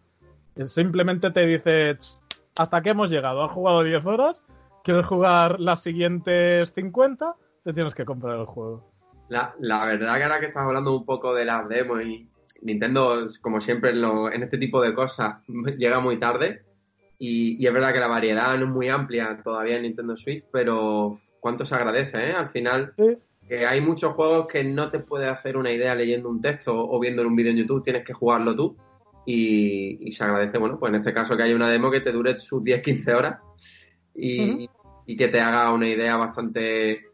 Simplemente 0.64 1.30
te 1.32 1.46
dice, 1.46 1.96
"Tss, 1.96 2.22
hasta 2.58 2.82
que 2.82 2.90
hemos 2.90 3.12
llegado, 3.12 3.44
has 3.44 3.52
jugado 3.52 3.84
10 3.84 4.06
horas, 4.06 4.46
quieres 4.84 5.06
jugar 5.06 5.60
las 5.60 5.82
siguientes 5.82 6.72
50, 6.74 7.36
te 7.64 7.74
tienes 7.74 7.94
que 7.94 8.06
comprar 8.06 8.40
el 8.40 8.46
juego. 8.46 8.84
La, 9.30 9.54
la 9.60 9.86
verdad 9.86 10.18
que 10.18 10.24
ahora 10.24 10.40
que 10.40 10.46
estás 10.48 10.64
hablando 10.66 10.96
un 10.96 11.06
poco 11.06 11.34
de 11.34 11.46
las 11.46 11.68
demos 11.70 12.04
y 12.04 12.28
Nintendo, 12.62 13.26
como 13.42 13.60
siempre 13.62 13.92
en, 13.92 14.02
lo- 14.02 14.32
en 14.32 14.44
este 14.44 14.58
tipo 14.58 14.82
de 14.82 14.94
cosas, 14.94 15.38
llega 15.78 16.00
muy 16.00 16.18
tarde. 16.18 16.64
Y, 17.20 17.62
y 17.64 17.66
es 17.68 17.74
verdad 17.74 17.94
que 17.94 18.00
la 18.00 18.08
variedad 18.08 18.56
no 18.58 18.66
es 18.66 18.72
muy 18.72 18.90
amplia 18.90 19.40
todavía 19.44 19.78
en 19.78 19.82
Nintendo 19.84 20.16
Switch, 20.16 20.44
pero 20.52 21.14
cuánto 21.40 21.66
se 21.66 21.74
agradece, 21.74 22.30
¿eh? 22.30 22.34
Al 22.34 22.48
final, 22.48 22.94
Sí. 22.96 23.18
que 23.48 23.66
hay 23.66 23.82
muchos 23.82 24.14
juegos 24.14 24.46
que 24.48 24.64
no 24.64 24.92
te 24.92 25.00
puedes 25.00 25.32
hacer 25.32 25.58
una 25.58 25.72
idea 25.72 25.96
leyendo 25.96 26.30
un 26.30 26.40
texto 26.42 26.76
o 26.78 27.00
viendo 27.00 27.24
un 27.24 27.36
vídeo 27.36 27.50
en 27.52 27.58
YouTube, 27.58 27.82
tienes 27.82 28.06
que 28.06 28.14
jugarlo 28.14 28.56
tú. 28.56 28.78
Y, 29.26 29.98
y 30.08 30.12
se 30.12 30.24
agradece, 30.24 30.58
bueno, 30.60 30.78
pues 30.80 30.90
en 30.92 30.96
este 31.00 31.12
caso 31.14 31.36
que 31.36 31.44
haya 31.44 31.56
una 31.56 31.70
demo 31.72 31.90
que 31.92 32.02
te 32.02 32.12
dure 32.12 32.38
sus 32.38 32.62
10-15 32.64 33.14
horas 33.18 33.40
y, 34.16 34.70
y 35.06 35.16
que 35.18 35.28
te 35.28 35.40
haga 35.42 35.72
una 35.74 35.88
idea 35.88 36.16
bastante 36.18 37.07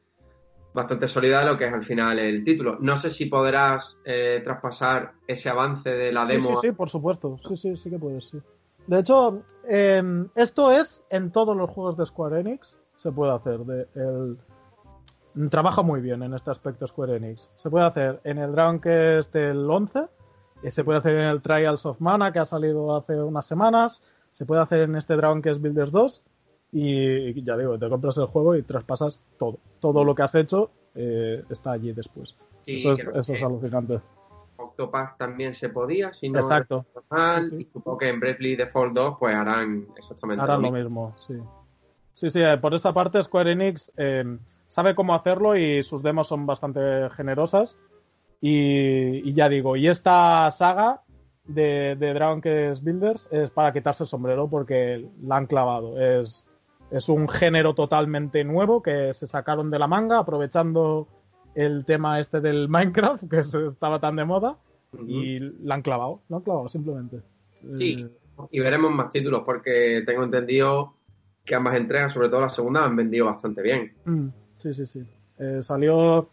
bastante 0.73 1.07
sólida 1.07 1.39
de 1.39 1.51
lo 1.51 1.57
que 1.57 1.65
es 1.65 1.73
al 1.73 1.83
final 1.83 2.19
el 2.19 2.43
título. 2.43 2.77
No 2.79 2.97
sé 2.97 3.09
si 3.09 3.27
podrás 3.27 3.99
eh, 4.03 4.41
traspasar 4.43 5.13
ese 5.27 5.49
avance 5.49 5.89
de 5.89 6.11
la 6.11 6.25
demo. 6.25 6.59
sí, 6.61 6.67
sí, 6.67 6.71
por 6.71 6.89
supuesto. 6.89 7.37
Sí, 7.47 7.55
sí, 7.55 7.77
sí 7.77 7.89
que 7.89 7.99
puedes, 7.99 8.25
sí. 8.25 8.39
De 8.87 8.99
hecho, 8.99 9.43
eh, 9.67 10.03
esto 10.35 10.71
es 10.71 11.01
en 11.09 11.31
todos 11.31 11.55
los 11.55 11.69
juegos 11.69 11.97
de 11.97 12.05
Square 12.05 12.41
Enix. 12.41 12.77
Se 12.97 13.11
puede 13.11 13.33
hacer. 13.33 13.59
De, 13.59 13.87
el, 13.95 15.49
trabaja 15.49 15.81
muy 15.81 16.01
bien 16.01 16.21
en 16.23 16.33
este 16.33 16.51
aspecto 16.51 16.87
Square 16.87 17.17
Enix. 17.17 17.49
Se 17.55 17.69
puede 17.69 17.85
hacer 17.85 18.19
en 18.23 18.39
el 18.39 18.51
Dragon 18.51 18.79
Quest 18.79 19.35
el 19.35 19.69
11. 19.69 19.99
Y 20.63 20.71
se 20.71 20.83
puede 20.83 20.99
hacer 20.99 21.15
en 21.15 21.27
el 21.27 21.41
Trials 21.41 21.85
of 21.85 21.99
Mana, 21.99 22.31
que 22.31 22.39
ha 22.39 22.45
salido 22.45 22.95
hace 22.95 23.21
unas 23.21 23.45
semanas. 23.45 24.01
Se 24.33 24.45
puede 24.45 24.61
hacer 24.61 24.79
en 24.81 24.95
este 24.95 25.15
Dragon 25.15 25.41
Quest 25.41 25.61
Builders 25.61 25.91
2. 25.91 26.23
Y, 26.73 27.43
ya 27.43 27.55
digo, 27.55 27.77
te 27.77 27.87
compras 27.87 28.17
el 28.17 28.25
juego 28.25 28.55
y 28.55 28.63
traspasas 28.63 29.21
todo. 29.37 29.59
Todo 29.79 30.03
lo 30.03 30.15
que 30.15 30.23
has 30.23 30.33
hecho 30.35 30.71
eh, 30.95 31.43
está 31.49 31.73
allí 31.73 31.93
después. 31.93 32.35
Sí, 32.61 32.77
eso 32.77 32.93
es, 32.93 33.07
eso 33.07 33.33
es 33.33 33.43
alucinante. 33.43 33.99
Octopath 34.57 35.17
también 35.17 35.53
se 35.53 35.69
podía, 35.69 36.13
si 36.13 36.29
no 36.29 36.39
Exacto. 36.39 36.85
mal, 37.09 37.47
Sí, 37.47 37.61
y 37.61 37.65
supongo 37.71 37.97
que 37.99 38.09
en 38.09 38.19
Bravely 38.19 38.55
Default 38.55 38.93
2 38.93 39.15
pues 39.19 39.35
harán 39.35 39.87
exactamente 39.97 40.43
Harán 40.43 40.61
lo 40.61 40.69
lo 40.69 40.73
mismo. 40.73 41.07
mismo, 41.07 41.19
sí. 41.27 41.33
Sí, 42.15 42.29
sí, 42.29 42.41
eh, 42.41 42.57
por 42.57 42.73
esta 42.73 42.93
parte 42.93 43.21
Square 43.23 43.51
Enix 43.51 43.91
eh, 43.97 44.37
sabe 44.67 44.95
cómo 44.95 45.13
hacerlo 45.15 45.55
y 45.55 45.83
sus 45.83 46.01
demos 46.01 46.27
son 46.27 46.45
bastante 46.45 47.09
generosas. 47.11 47.77
Y, 48.41 49.29
y 49.29 49.33
ya 49.33 49.47
digo, 49.47 49.75
y 49.75 49.87
esta 49.87 50.49
saga 50.51 51.01
de, 51.45 51.95
de 51.99 52.13
Dragon 52.13 52.41
Quest 52.41 52.83
Builders 52.83 53.27
es 53.31 53.49
para 53.49 53.73
quitarse 53.73 54.03
el 54.03 54.09
sombrero 54.09 54.47
porque 54.47 55.07
la 55.21 55.37
han 55.37 55.45
clavado. 55.45 55.99
Es, 55.99 56.45
es 56.93 57.09
un 57.09 57.27
género 57.27 57.73
totalmente 57.73 58.43
nuevo 58.43 58.81
que 58.81 59.13
se 59.13 59.25
sacaron 59.27 59.71
de 59.71 59.79
la 59.79 59.87
manga 59.87 60.19
aprovechando 60.19 61.07
el 61.55 61.85
tema 61.85 62.19
este 62.19 62.39
del 62.39 62.69
Minecraft 62.69 63.23
que 63.29 63.39
estaba 63.39 63.99
tan 63.99 64.15
de 64.15 64.25
moda 64.25 64.57
y 65.07 65.39
la 65.39 65.75
han 65.75 65.81
clavado, 65.81 66.21
la 66.29 66.37
han 66.37 66.43
clavado 66.43 66.69
simplemente. 66.69 67.21
Sí. 67.77 67.93
Eh, 67.99 68.09
Y 68.51 68.59
veremos 68.59 68.91
más 68.91 69.09
títulos 69.09 69.41
porque 69.43 70.03
tengo 70.05 70.23
entendido 70.23 70.93
que 71.43 71.55
ambas 71.55 71.75
entregas, 71.75 72.13
sobre 72.13 72.29
todo 72.29 72.41
la 72.41 72.49
segunda, 72.49 72.85
han 72.85 72.95
vendido 72.95 73.25
bastante 73.25 73.61
bien. 73.61 73.93
Mm, 74.05 74.27
Sí, 74.57 74.73
sí, 74.73 74.85
sí. 74.85 75.03
Eh, 75.39 75.59
salió 75.61 76.29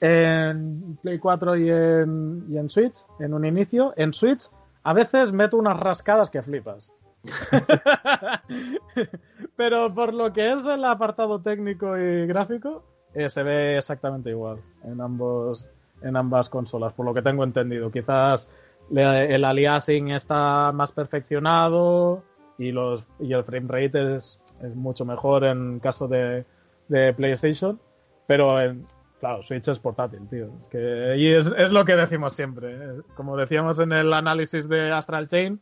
en 0.00 0.98
Play 1.02 1.18
4 1.18 1.56
y 1.56 1.70
en, 1.70 2.44
y 2.48 2.58
en 2.58 2.68
Switch, 2.68 2.96
en 3.20 3.32
un 3.34 3.44
inicio. 3.44 3.92
En 3.96 4.12
Switch, 4.12 4.48
a 4.82 4.92
veces 4.92 5.30
meto 5.30 5.56
unas 5.56 5.78
rascadas 5.78 6.30
que 6.30 6.42
flipas. 6.42 6.90
Pero 9.56 9.94
por 9.94 10.14
lo 10.14 10.32
que 10.32 10.52
es 10.52 10.64
el 10.66 10.84
apartado 10.84 11.40
técnico 11.40 11.98
y 11.98 12.26
gráfico, 12.26 12.84
eh, 13.14 13.28
se 13.28 13.42
ve 13.42 13.76
exactamente 13.76 14.30
igual 14.30 14.58
en 14.84 15.00
ambos 15.00 15.68
en 16.02 16.16
ambas 16.16 16.48
consolas, 16.48 16.94
por 16.94 17.04
lo 17.04 17.12
que 17.12 17.22
tengo 17.22 17.44
entendido. 17.44 17.90
Quizás 17.90 18.50
el 18.90 19.44
aliasing 19.44 20.10
está 20.10 20.72
más 20.72 20.92
perfeccionado 20.92 22.22
y 22.58 22.72
los 22.72 23.04
y 23.18 23.32
el 23.32 23.44
frame 23.44 23.68
rate 23.68 24.16
es, 24.16 24.40
mucho 24.74 25.04
mejor 25.04 25.44
en 25.44 25.80
caso 25.80 26.06
de, 26.06 26.44
de 26.88 27.14
PlayStation, 27.14 27.80
pero 28.26 28.60
en, 28.60 28.86
claro, 29.20 29.42
Switch 29.42 29.68
es 29.68 29.78
portátil, 29.78 30.28
tío. 30.28 30.50
Es 30.60 30.68
que, 30.68 31.16
y 31.16 31.28
es, 31.28 31.46
es 31.56 31.72
lo 31.72 31.84
que 31.84 31.96
decimos 31.96 32.34
siempre. 32.34 32.74
¿eh? 32.74 33.00
Como 33.14 33.36
decíamos 33.36 33.78
en 33.78 33.92
el 33.92 34.12
análisis 34.12 34.68
de 34.68 34.90
Astral 34.90 35.28
Chain, 35.28 35.60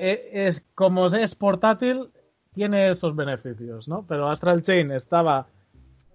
es 0.00 0.66
como 0.74 1.06
es 1.06 1.34
portátil, 1.34 2.10
tiene 2.52 2.90
esos 2.90 3.14
beneficios, 3.14 3.88
¿no? 3.88 4.04
Pero 4.06 4.28
Astral 4.28 4.62
Chain 4.62 4.90
estaba 4.92 5.46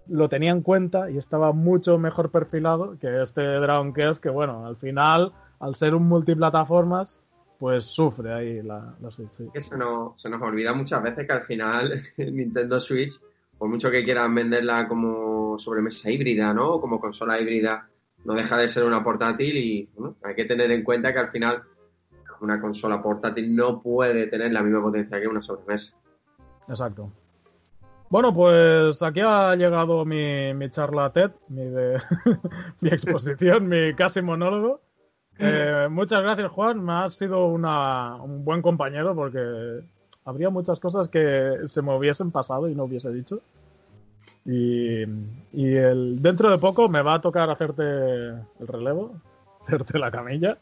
lo 0.08 0.28
tenía 0.28 0.52
en 0.52 0.62
cuenta 0.62 1.10
y 1.10 1.18
estaba 1.18 1.52
mucho 1.52 1.98
mejor 1.98 2.30
perfilado 2.30 2.98
que 2.98 3.22
este 3.22 3.42
Dragon 3.42 3.92
Quest, 3.92 4.22
que 4.22 4.28
bueno, 4.28 4.66
al 4.66 4.76
final, 4.76 5.32
al 5.58 5.74
ser 5.74 5.94
un 5.94 6.06
multiplataformas, 6.06 7.20
pues 7.58 7.84
sufre 7.84 8.32
ahí 8.32 8.62
la, 8.62 8.94
Switch. 9.10 9.50
se 9.58 9.76
nos, 9.76 10.20
se 10.20 10.28
nos 10.28 10.40
olvida 10.42 10.72
muchas 10.74 11.02
veces 11.02 11.26
que 11.26 11.32
al 11.32 11.42
final 11.42 12.02
Nintendo 12.18 12.78
Switch, 12.78 13.18
por 13.58 13.68
mucho 13.68 13.90
que 13.90 14.04
quieran 14.04 14.34
venderla 14.34 14.86
como 14.86 15.58
sobremesa 15.58 16.10
híbrida, 16.10 16.52
¿no? 16.52 16.80
Como 16.80 17.00
consola 17.00 17.40
híbrida, 17.40 17.88
no 18.24 18.34
deja 18.34 18.56
de 18.56 18.68
ser 18.68 18.84
una 18.84 19.02
portátil 19.02 19.56
y 19.56 19.88
bueno, 19.94 20.16
hay 20.22 20.34
que 20.34 20.44
tener 20.44 20.70
en 20.70 20.84
cuenta 20.84 21.12
que 21.12 21.20
al 21.20 21.28
final 21.28 21.62
una 22.40 22.60
consola 22.60 23.02
portátil 23.02 23.54
no 23.54 23.80
puede 23.80 24.26
tener 24.26 24.52
la 24.52 24.62
misma 24.62 24.82
potencia 24.82 25.20
que 25.20 25.26
una 25.26 25.42
sobremesa. 25.42 25.94
Exacto. 26.68 27.10
Bueno, 28.08 28.32
pues 28.32 29.02
aquí 29.02 29.20
ha 29.20 29.56
llegado 29.56 30.04
mi, 30.04 30.54
mi 30.54 30.70
charla 30.70 31.12
TED, 31.12 31.32
mi, 31.48 31.62
mi 32.80 32.88
exposición, 32.88 33.68
mi 33.68 33.94
casi 33.94 34.22
monólogo. 34.22 34.80
Eh, 35.38 35.88
muchas 35.90 36.22
gracias, 36.22 36.50
Juan. 36.50 36.84
Me 36.84 36.92
has 36.92 37.14
sido 37.14 37.46
una, 37.46 38.16
un 38.22 38.44
buen 38.44 38.62
compañero 38.62 39.14
porque 39.14 39.80
habría 40.24 40.50
muchas 40.50 40.78
cosas 40.78 41.08
que 41.08 41.58
se 41.66 41.82
me 41.82 41.96
hubiesen 41.96 42.30
pasado 42.30 42.68
y 42.68 42.74
no 42.74 42.84
hubiese 42.84 43.12
dicho. 43.12 43.40
Y, 44.44 45.02
y 45.52 45.74
el, 45.74 46.22
dentro 46.22 46.50
de 46.50 46.58
poco 46.58 46.88
me 46.88 47.02
va 47.02 47.14
a 47.14 47.20
tocar 47.20 47.50
hacerte 47.50 47.82
el 47.82 48.66
relevo, 48.66 49.14
hacerte 49.66 49.98
la 49.98 50.10
camilla. 50.10 50.58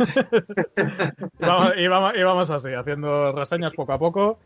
y, 1.40 1.44
vamos, 1.46 1.72
y, 1.76 1.88
vamos, 1.88 2.12
y 2.16 2.22
vamos 2.22 2.50
así, 2.50 2.72
haciendo 2.72 3.32
reseñas 3.32 3.74
poco 3.74 3.92
a 3.92 3.98
poco. 3.98 4.38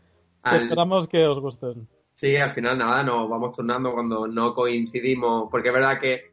Al- 0.43 0.63
Esperamos 0.63 1.07
que 1.07 1.25
os 1.25 1.39
gusten. 1.39 1.87
Sí, 2.15 2.35
al 2.35 2.51
final 2.51 2.77
nada, 2.77 3.03
nos 3.03 3.29
vamos 3.29 3.55
turnando 3.55 3.93
cuando 3.93 4.27
no 4.27 4.53
coincidimos, 4.53 5.47
porque 5.49 5.69
es 5.69 5.73
verdad 5.73 5.99
que 5.99 6.31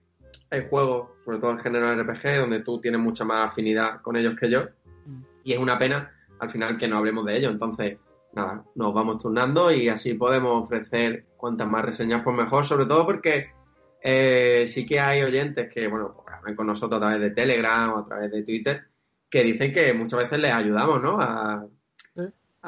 hay 0.50 0.66
juegos, 0.68 1.11
sobre 1.24 1.38
todo 1.38 1.52
el 1.52 1.61
género 1.61 1.94
RPG, 1.94 2.38
donde 2.40 2.61
tú 2.61 2.81
tienes 2.81 3.00
mucha 3.00 3.24
más 3.24 3.50
afinidad 3.50 4.00
con 4.02 4.16
ellos 4.16 4.35
que 4.38 4.50
yo, 4.50 4.62
y 5.44 5.52
es 5.52 5.59
una 5.59 5.79
pena 5.79 6.11
al 6.40 6.50
final 6.50 6.76
que 6.76 6.88
no 6.88 6.98
hablemos 6.98 7.24
de 7.24 7.37
ellos. 7.37 7.52
Entonces, 7.52 7.98
nada, 8.33 8.64
nos 8.74 8.92
vamos 8.92 9.22
turnando 9.22 9.70
y 9.72 9.88
así 9.88 10.14
podemos 10.14 10.64
ofrecer 10.64 11.24
cuantas 11.37 11.68
más 11.68 11.85
reseñas, 11.85 12.22
pues 12.24 12.37
mejor, 12.37 12.66
sobre 12.66 12.87
todo 12.87 13.07
porque 13.07 13.50
eh, 14.02 14.64
sí 14.66 14.85
que 14.85 14.98
hay 15.00 15.22
oyentes 15.22 15.72
que, 15.72 15.87
bueno, 15.87 16.14
pues, 16.16 16.37
hablan 16.37 16.57
con 16.57 16.66
nosotros 16.66 16.98
a 16.98 17.00
través 17.07 17.20
de 17.20 17.31
Telegram 17.31 17.92
o 17.92 17.98
a 17.98 18.05
través 18.05 18.31
de 18.33 18.42
Twitter, 18.42 18.85
que 19.30 19.42
dicen 19.42 19.72
que 19.72 19.92
muchas 19.92 20.20
veces 20.20 20.38
les 20.38 20.52
ayudamos, 20.52 21.02
¿no? 21.02 21.16
A, 21.20 21.66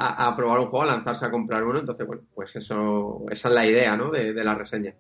a 0.00 0.36
probar 0.36 0.60
un 0.60 0.66
juego, 0.66 0.82
a 0.82 0.86
lanzarse 0.94 1.26
a 1.26 1.30
comprar 1.30 1.64
uno. 1.64 1.80
Entonces, 1.80 2.06
bueno, 2.06 2.22
pues 2.34 2.54
eso, 2.54 3.24
esa 3.30 3.48
es 3.48 3.54
la 3.54 3.66
idea, 3.66 3.96
¿no? 3.96 4.10
De, 4.10 4.32
de 4.32 4.44
la 4.44 4.54
reseña. 4.54 4.94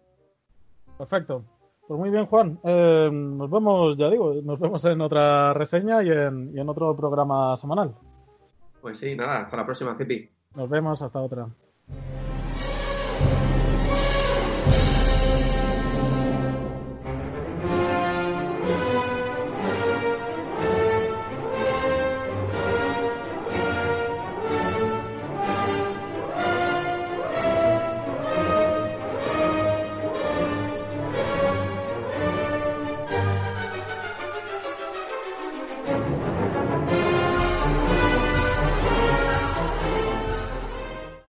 Perfecto. 0.96 1.44
Pues 1.86 1.98
muy 2.00 2.10
bien, 2.10 2.26
Juan. 2.26 2.58
Eh, 2.64 3.08
nos 3.12 3.50
vemos, 3.50 3.96
ya 3.96 4.10
digo, 4.10 4.34
nos 4.42 4.58
vemos 4.58 4.84
en 4.84 5.00
otra 5.00 5.54
reseña 5.54 6.02
y 6.02 6.10
en, 6.10 6.50
y 6.54 6.60
en 6.60 6.68
otro 6.68 6.96
programa 6.96 7.56
semanal. 7.56 7.94
Pues 8.80 8.98
sí, 8.98 9.14
nada, 9.14 9.42
hasta 9.42 9.56
la 9.56 9.64
próxima, 9.64 9.96
Cipi. 9.96 10.28
Nos 10.54 10.68
vemos 10.68 11.00
hasta 11.00 11.20
otra. 11.20 11.48